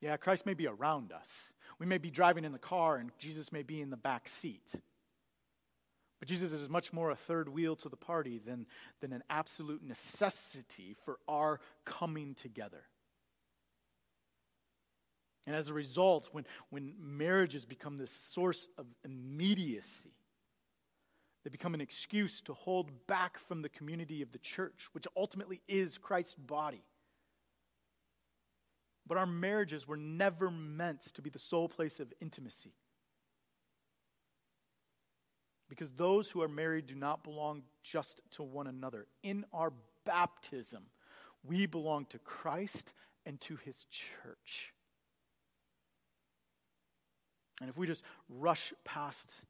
Yeah, 0.02 0.18
Christ 0.18 0.46
may 0.46 0.54
be 0.54 0.68
around 0.68 1.14
us. 1.14 1.54
We 1.80 1.86
may 1.86 1.98
be 1.98 2.12
driving 2.12 2.44
in 2.44 2.52
the 2.52 2.60
car 2.60 2.98
and 2.98 3.12
Jesus 3.18 3.52
may 3.52 3.64
be 3.64 3.80
in 3.80 3.90
the 3.90 3.98
back 3.98 4.28
seat. 4.28 4.74
But 6.20 6.28
Jesus 6.28 6.52
is 6.54 6.70
much 6.70 6.94
more 6.94 7.10
a 7.10 7.16
third 7.16 7.50
wheel 7.50 7.76
to 7.78 7.90
the 7.90 7.98
party 7.98 8.38
than, 8.38 8.66
than 9.02 9.12
an 9.12 9.24
absolute 9.30 9.84
necessity 9.84 10.96
for 11.06 11.20
our 11.28 11.60
coming 11.86 12.34
together. 12.36 12.84
And 15.46 15.56
as 15.56 15.68
a 15.68 15.74
result, 15.74 16.30
when, 16.32 16.46
when 16.70 16.94
marriages 16.98 17.66
become 17.66 17.98
this 17.98 18.12
source 18.12 18.68
of 18.78 18.86
immediacy, 19.04 20.14
they 21.44 21.50
become 21.50 21.74
an 21.74 21.82
excuse 21.82 22.42
to 22.44 22.54
hold 22.54 23.06
back 23.08 23.38
from 23.38 23.62
the 23.62 23.70
community 23.70 24.22
of 24.22 24.32
the 24.32 24.40
church, 24.40 24.88
which 24.94 25.06
ultimately 25.18 25.62
is 25.68 25.98
Christ's 25.98 26.36
body. 26.36 26.84
But 29.06 29.18
our 29.18 29.26
marriages 29.26 29.88
were 29.88 29.98
never 29.98 30.50
meant 30.50 31.14
to 31.14 31.22
be 31.22 31.30
the 31.30 31.40
sole 31.40 31.68
place 31.68 32.00
of 32.00 32.14
intimacy. 32.22 32.74
Because 35.70 35.92
those 35.92 36.30
who 36.30 36.42
are 36.42 36.48
married 36.48 36.88
do 36.88 36.96
not 36.96 37.24
belong 37.24 37.64
just 37.82 38.22
to 38.32 38.44
one 38.44 38.68
another. 38.68 39.08
In 39.24 39.46
our 39.52 39.74
baptism, 40.06 40.84
we 41.44 41.66
belong 41.66 42.06
to 42.08 42.20
Christ 42.20 42.94
and 43.26 43.40
to 43.42 43.58
his 43.58 43.86
church. 43.86 44.74
And 47.60 47.70
if 47.70 47.78
we 47.78 47.88
just 47.88 48.04
rush 48.30 48.74
past 48.84 49.44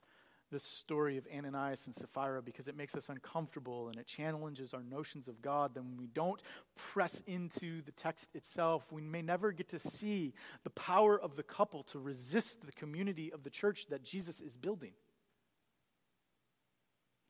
this 0.53 0.63
story 0.63 1.17
of 1.17 1.27
Ananias 1.35 1.87
and 1.87 1.95
Sapphira 1.95 2.41
because 2.41 2.67
it 2.67 2.77
makes 2.77 2.95
us 2.95 3.09
uncomfortable 3.09 3.89
and 3.89 3.99
it 3.99 4.05
challenges 4.05 4.73
our 4.73 4.83
notions 4.83 5.27
of 5.27 5.41
God, 5.41 5.73
then 5.73 5.83
when 5.83 5.97
we 5.97 6.07
don't 6.07 6.39
press 6.77 7.21
into 7.25 7.81
the 7.81 7.91
text 7.91 8.29
itself, 8.35 8.91
we 8.91 9.01
may 9.01 9.23
never 9.23 9.51
get 9.51 9.67
to 9.69 9.79
see 9.79 10.33
the 10.63 10.69
power 10.69 11.19
of 11.19 11.35
the 11.35 11.41
couple 11.41 11.83
to 11.85 11.99
resist 11.99 12.65
the 12.65 12.71
community 12.71 13.33
of 13.33 13.43
the 13.43 13.49
church 13.49 13.87
that 13.89 14.03
Jesus 14.03 14.41
is 14.41 14.55
building. 14.55 14.93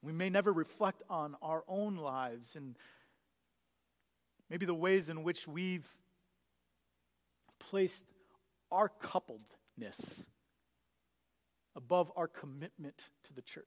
We 0.02 0.12
may 0.12 0.30
never 0.30 0.52
reflect 0.52 1.02
on 1.10 1.38
our 1.42 1.64
own 1.66 1.96
lives 1.96 2.58
and 2.58 2.76
maybe 4.50 4.66
the 4.66 4.74
ways 4.74 5.08
in 5.08 5.24
which 5.24 5.48
we've 5.48 5.88
placed 7.58 8.06
our 8.70 8.92
coupledness 9.02 10.26
above 11.76 12.12
our 12.16 12.28
commitment 12.28 12.98
to 13.26 13.34
the 13.34 13.42
church. 13.42 13.66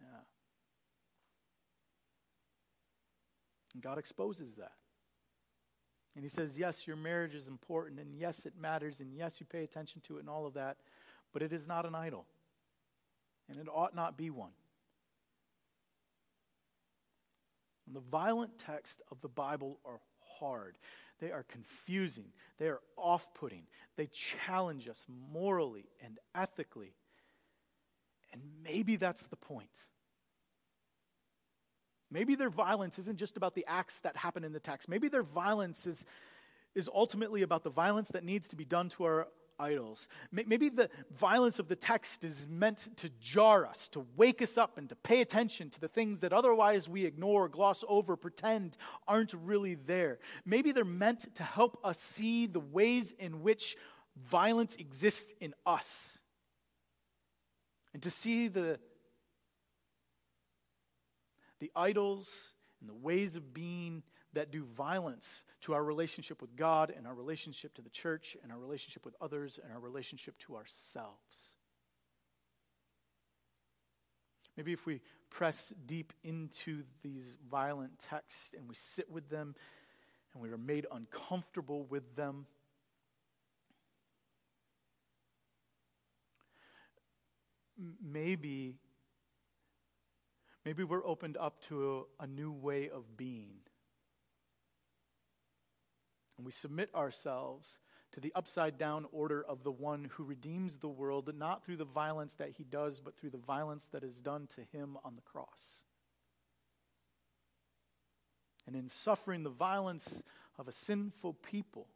Yeah. 0.00 0.06
And 3.74 3.82
God 3.82 3.98
exposes 3.98 4.54
that. 4.54 4.72
And 6.14 6.24
He 6.24 6.30
says, 6.30 6.56
yes, 6.56 6.86
your 6.86 6.96
marriage 6.96 7.34
is 7.34 7.48
important, 7.48 8.00
and 8.00 8.14
yes, 8.14 8.46
it 8.46 8.54
matters, 8.60 9.00
and 9.00 9.12
yes, 9.14 9.40
you 9.40 9.46
pay 9.46 9.64
attention 9.64 10.00
to 10.02 10.16
it, 10.16 10.20
and 10.20 10.28
all 10.28 10.46
of 10.46 10.54
that, 10.54 10.76
but 11.32 11.42
it 11.42 11.52
is 11.52 11.66
not 11.66 11.86
an 11.86 11.94
idol. 11.94 12.24
And 13.48 13.58
it 13.58 13.66
ought 13.72 13.94
not 13.94 14.16
be 14.16 14.30
one. 14.30 14.52
And 17.86 17.94
the 17.94 18.00
violent 18.00 18.58
texts 18.58 19.02
of 19.10 19.20
the 19.20 19.28
Bible 19.28 19.78
are 19.84 20.00
hard. 20.38 20.78
They 21.20 21.30
are 21.30 21.44
confusing. 21.44 22.32
They 22.58 22.68
are 22.68 22.80
off 22.96 23.32
putting. 23.34 23.66
They 23.96 24.06
challenge 24.06 24.88
us 24.88 25.04
morally 25.32 25.86
and 26.04 26.18
ethically. 26.34 26.94
And 28.32 28.42
maybe 28.64 28.96
that's 28.96 29.26
the 29.26 29.36
point. 29.36 29.70
Maybe 32.10 32.34
their 32.34 32.50
violence 32.50 32.98
isn't 32.98 33.18
just 33.18 33.36
about 33.36 33.54
the 33.54 33.64
acts 33.66 34.00
that 34.00 34.16
happen 34.16 34.44
in 34.44 34.52
the 34.52 34.60
text. 34.60 34.88
Maybe 34.88 35.08
their 35.08 35.22
violence 35.22 35.86
is, 35.86 36.04
is 36.74 36.88
ultimately 36.92 37.42
about 37.42 37.64
the 37.64 37.70
violence 37.70 38.08
that 38.08 38.24
needs 38.24 38.48
to 38.48 38.56
be 38.56 38.64
done 38.64 38.88
to 38.90 39.04
our 39.04 39.28
idols. 39.58 40.08
Maybe 40.32 40.68
the 40.68 40.90
violence 41.16 41.58
of 41.58 41.68
the 41.68 41.76
text 41.76 42.24
is 42.24 42.46
meant 42.48 42.96
to 42.98 43.10
jar 43.20 43.66
us, 43.66 43.88
to 43.90 44.06
wake 44.16 44.42
us 44.42 44.58
up, 44.58 44.78
and 44.78 44.88
to 44.88 44.96
pay 44.96 45.20
attention 45.20 45.70
to 45.70 45.80
the 45.80 45.88
things 45.88 46.20
that 46.20 46.32
otherwise 46.32 46.88
we 46.88 47.04
ignore, 47.04 47.48
gloss 47.48 47.84
over, 47.88 48.16
pretend 48.16 48.76
aren't 49.06 49.34
really 49.34 49.74
there. 49.74 50.18
Maybe 50.44 50.72
they're 50.72 50.84
meant 50.84 51.34
to 51.36 51.42
help 51.42 51.78
us 51.84 51.98
see 51.98 52.46
the 52.46 52.60
ways 52.60 53.12
in 53.18 53.42
which 53.42 53.76
violence 54.16 54.76
exists 54.76 55.32
in 55.40 55.54
us 55.66 56.18
and 57.92 58.02
to 58.02 58.10
see 58.10 58.48
the, 58.48 58.78
the 61.60 61.70
idols 61.74 62.52
and 62.80 62.90
the 62.90 62.94
ways 62.94 63.36
of 63.36 63.54
being 63.54 64.02
that 64.34 64.50
do 64.50 64.64
violence 64.64 65.44
to 65.62 65.74
our 65.74 65.82
relationship 65.82 66.40
with 66.40 66.54
God 66.56 66.92
and 66.96 67.06
our 67.06 67.14
relationship 67.14 67.74
to 67.74 67.82
the 67.82 67.90
church 67.90 68.36
and 68.42 68.52
our 68.52 68.58
relationship 68.58 69.04
with 69.04 69.14
others 69.20 69.58
and 69.62 69.72
our 69.72 69.80
relationship 69.80 70.38
to 70.40 70.56
ourselves. 70.56 71.54
Maybe 74.56 74.72
if 74.72 74.86
we 74.86 75.00
press 75.30 75.72
deep 75.86 76.12
into 76.22 76.84
these 77.02 77.38
violent 77.50 77.98
texts 77.98 78.52
and 78.56 78.68
we 78.68 78.74
sit 78.74 79.10
with 79.10 79.28
them 79.28 79.54
and 80.32 80.42
we 80.42 80.50
are 80.50 80.58
made 80.58 80.86
uncomfortable 80.92 81.84
with 81.84 82.14
them, 82.14 82.46
maybe 88.02 88.74
maybe 90.64 90.84
we're 90.84 91.04
opened 91.04 91.36
up 91.36 91.60
to 91.62 92.06
a, 92.20 92.24
a 92.24 92.26
new 92.26 92.52
way 92.52 92.88
of 92.88 93.16
being 93.16 93.56
and 96.36 96.44
we 96.44 96.52
submit 96.52 96.90
ourselves 96.94 97.78
to 98.12 98.20
the 98.20 98.32
upside 98.34 98.78
down 98.78 99.06
order 99.12 99.44
of 99.44 99.64
the 99.64 99.72
one 99.72 100.08
who 100.12 100.24
redeems 100.24 100.78
the 100.78 100.88
world, 100.88 101.30
not 101.36 101.64
through 101.64 101.76
the 101.76 101.84
violence 101.84 102.34
that 102.34 102.50
he 102.50 102.64
does, 102.64 103.00
but 103.00 103.16
through 103.16 103.30
the 103.30 103.38
violence 103.38 103.88
that 103.92 104.04
is 104.04 104.20
done 104.20 104.46
to 104.54 104.62
him 104.76 104.96
on 105.04 105.16
the 105.16 105.22
cross. 105.22 105.82
And 108.66 108.76
in 108.76 108.88
suffering 108.88 109.42
the 109.42 109.50
violence 109.50 110.22
of 110.58 110.68
a 110.68 110.72
sinful 110.72 111.34
people, 111.34 111.88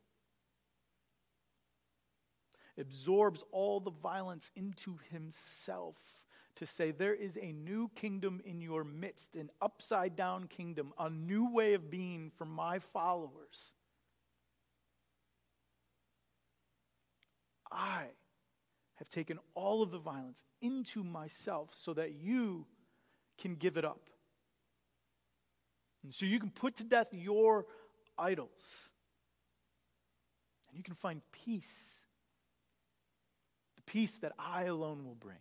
absorbs 2.76 3.44
all 3.52 3.80
the 3.80 3.90
violence 3.90 4.50
into 4.54 4.98
himself 5.10 5.96
to 6.56 6.66
say, 6.66 6.90
There 6.90 7.14
is 7.14 7.38
a 7.40 7.52
new 7.52 7.90
kingdom 7.94 8.40
in 8.44 8.60
your 8.60 8.84
midst, 8.84 9.34
an 9.34 9.50
upside 9.62 10.16
down 10.16 10.48
kingdom, 10.48 10.92
a 10.98 11.08
new 11.08 11.52
way 11.52 11.74
of 11.74 11.90
being 11.90 12.30
for 12.36 12.44
my 12.44 12.78
followers 12.80 13.72
I 17.70 18.04
have 18.96 19.08
taken 19.08 19.38
all 19.54 19.82
of 19.82 19.90
the 19.90 19.98
violence 19.98 20.44
into 20.60 21.04
myself 21.04 21.70
so 21.74 21.94
that 21.94 22.14
you 22.14 22.66
can 23.38 23.54
give 23.54 23.76
it 23.76 23.84
up. 23.84 24.10
And 26.02 26.12
so 26.12 26.26
you 26.26 26.40
can 26.40 26.50
put 26.50 26.76
to 26.76 26.84
death 26.84 27.08
your 27.12 27.66
idols. 28.18 28.88
And 30.68 30.76
you 30.76 30.84
can 30.84 30.94
find 30.94 31.22
peace. 31.32 32.00
The 33.76 33.82
peace 33.82 34.18
that 34.18 34.32
I 34.38 34.64
alone 34.64 35.04
will 35.04 35.14
bring. 35.14 35.38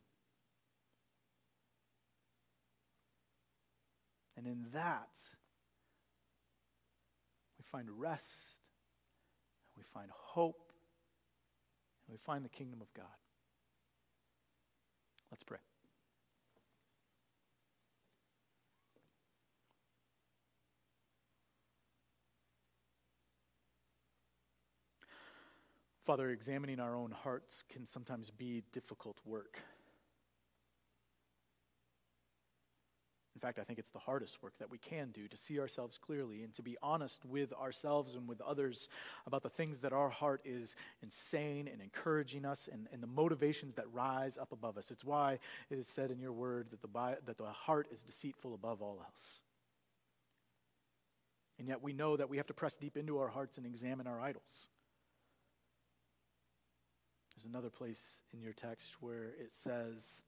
And 4.38 4.46
in 4.46 4.68
that, 4.74 5.10
we 7.58 7.64
find 7.64 7.90
rest, 7.90 8.58
we 9.76 9.84
find 9.84 10.12
hope, 10.12 10.67
we 12.10 12.18
find 12.18 12.44
the 12.44 12.50
kingdom 12.50 12.82
of 12.82 12.94
God. 12.94 13.06
Let's 15.32 15.44
pray. 15.44 15.58
Father, 26.06 26.30
examining 26.30 26.80
our 26.80 26.96
own 26.96 27.12
hearts 27.12 27.64
can 27.70 27.86
sometimes 27.86 28.30
be 28.30 28.64
difficult 28.72 29.20
work. 29.26 29.60
In 33.38 33.40
fact, 33.40 33.60
I 33.60 33.64
think 33.64 33.78
it's 33.78 33.92
the 33.92 34.00
hardest 34.00 34.42
work 34.42 34.54
that 34.58 34.72
we 34.72 34.80
can 34.80 35.12
do 35.12 35.28
to 35.28 35.38
see 35.38 35.60
ourselves 35.60 36.00
clearly 36.00 36.42
and 36.42 36.52
to 36.56 36.64
be 36.64 36.76
honest 36.82 37.24
with 37.24 37.54
ourselves 37.54 38.16
and 38.16 38.28
with 38.28 38.42
others 38.42 38.90
about 39.28 39.44
the 39.44 39.50
things 39.50 39.82
that 39.82 39.94
our 39.94 40.10
heart 40.10 40.42
is 40.44 40.76
insane 41.04 41.70
and 41.72 41.80
encouraging 41.80 42.46
us 42.46 42.68
and, 42.72 42.88
and 42.92 43.04
the 43.04 43.08
motivations 43.08 43.76
that 43.76 43.86
rise 43.94 44.40
up 44.40 44.52
above 44.54 44.76
us. 44.76 44.90
It's 44.90 45.06
why 45.06 45.38
it 45.70 45.78
is 45.78 45.88
said 45.88 46.10
in 46.10 46.20
your 46.20 46.34
word 46.34 46.72
that 46.72 46.82
the, 46.82 46.88
that 47.28 47.38
the 47.38 47.46
heart 47.46 47.88
is 47.94 48.02
deceitful 48.02 48.56
above 48.56 48.82
all 48.82 49.06
else. 49.06 49.40
And 51.60 51.68
yet 51.68 51.84
we 51.84 51.94
know 51.94 52.18
that 52.18 52.28
we 52.28 52.38
have 52.38 52.48
to 52.48 52.56
press 52.56 52.76
deep 52.76 52.98
into 52.98 53.20
our 53.20 53.28
hearts 53.28 53.60
and 53.60 53.68
examine 53.68 54.08
our 54.08 54.20
idols. 54.20 54.68
There's 57.36 57.46
another 57.46 57.70
place 57.70 58.24
in 58.34 58.42
your 58.42 58.54
text 58.54 58.96
where 59.00 59.26
it 59.26 59.52
says, 59.52 60.24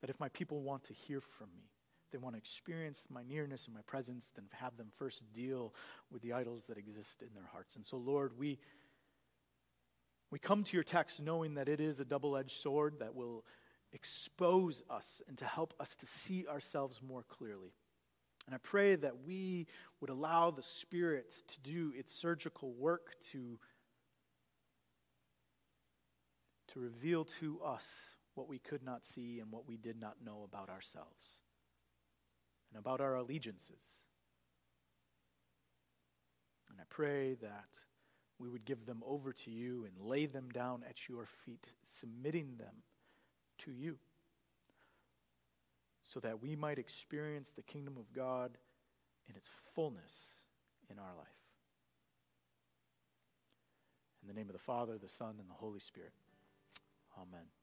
that 0.00 0.10
if 0.10 0.18
my 0.20 0.28
people 0.28 0.60
want 0.60 0.84
to 0.84 0.92
hear 0.92 1.20
from 1.20 1.48
me, 1.56 1.70
they 2.12 2.18
want 2.18 2.34
to 2.36 2.38
experience 2.38 3.08
my 3.10 3.22
nearness 3.24 3.66
and 3.66 3.74
my 3.74 3.82
presence, 3.82 4.32
then 4.36 4.44
have 4.52 4.76
them 4.76 4.88
first 4.96 5.24
deal 5.32 5.74
with 6.12 6.22
the 6.22 6.32
idols 6.32 6.64
that 6.68 6.78
exist 6.78 7.22
in 7.22 7.34
their 7.34 7.48
hearts. 7.52 7.74
And 7.74 7.84
so, 7.84 7.96
Lord, 7.96 8.38
we, 8.38 8.58
we 10.30 10.38
come 10.38 10.62
to 10.62 10.76
your 10.76 10.84
text 10.84 11.20
knowing 11.20 11.54
that 11.54 11.68
it 11.68 11.80
is 11.80 11.98
a 11.98 12.04
double 12.04 12.36
edged 12.36 12.60
sword 12.60 13.00
that 13.00 13.16
will 13.16 13.44
expose 13.92 14.82
us 14.88 15.22
and 15.28 15.36
to 15.38 15.44
help 15.44 15.74
us 15.80 15.96
to 15.96 16.06
see 16.06 16.46
ourselves 16.46 17.00
more 17.02 17.24
clearly. 17.24 17.72
And 18.46 18.54
I 18.54 18.58
pray 18.58 18.94
that 18.96 19.24
we 19.26 19.66
would 20.00 20.10
allow 20.10 20.50
the 20.50 20.62
Spirit 20.62 21.34
to 21.48 21.60
do 21.60 21.92
its 21.96 22.14
surgical 22.14 22.74
work 22.74 23.14
to, 23.32 23.58
to 26.72 26.80
reveal 26.80 27.24
to 27.40 27.60
us 27.64 27.88
what 28.34 28.48
we 28.48 28.58
could 28.58 28.82
not 28.82 29.04
see 29.04 29.38
and 29.40 29.50
what 29.50 29.66
we 29.66 29.76
did 29.76 30.00
not 30.00 30.16
know 30.24 30.44
about 30.44 30.68
ourselves 30.68 31.42
and 32.70 32.78
about 32.78 33.00
our 33.00 33.14
allegiances. 33.14 34.06
And 36.70 36.80
I 36.80 36.84
pray 36.88 37.34
that 37.34 37.78
we 38.38 38.48
would 38.48 38.64
give 38.64 38.84
them 38.84 39.02
over 39.06 39.32
to 39.32 39.50
you 39.50 39.84
and 39.84 40.08
lay 40.08 40.26
them 40.26 40.48
down 40.52 40.82
at 40.88 41.08
your 41.08 41.26
feet, 41.44 41.66
submitting 41.84 42.56
them 42.58 42.82
to 43.58 43.70
you, 43.70 43.96
so 46.02 46.18
that 46.20 46.42
we 46.42 46.56
might 46.56 46.78
experience 46.78 47.52
the 47.52 47.62
kingdom 47.62 47.96
of 47.96 48.12
God 48.12 48.58
in 49.28 49.36
its 49.36 49.48
fullness 49.74 50.42
in 50.90 50.98
our 50.98 51.14
life. 51.16 51.28
In 54.22 54.28
the 54.28 54.34
name 54.34 54.48
of 54.48 54.54
the 54.54 54.58
Father, 54.58 54.98
the 54.98 55.08
Son, 55.08 55.36
and 55.38 55.48
the 55.48 55.54
Holy 55.54 55.80
Spirit. 55.80 56.12
Amen. 57.16 57.53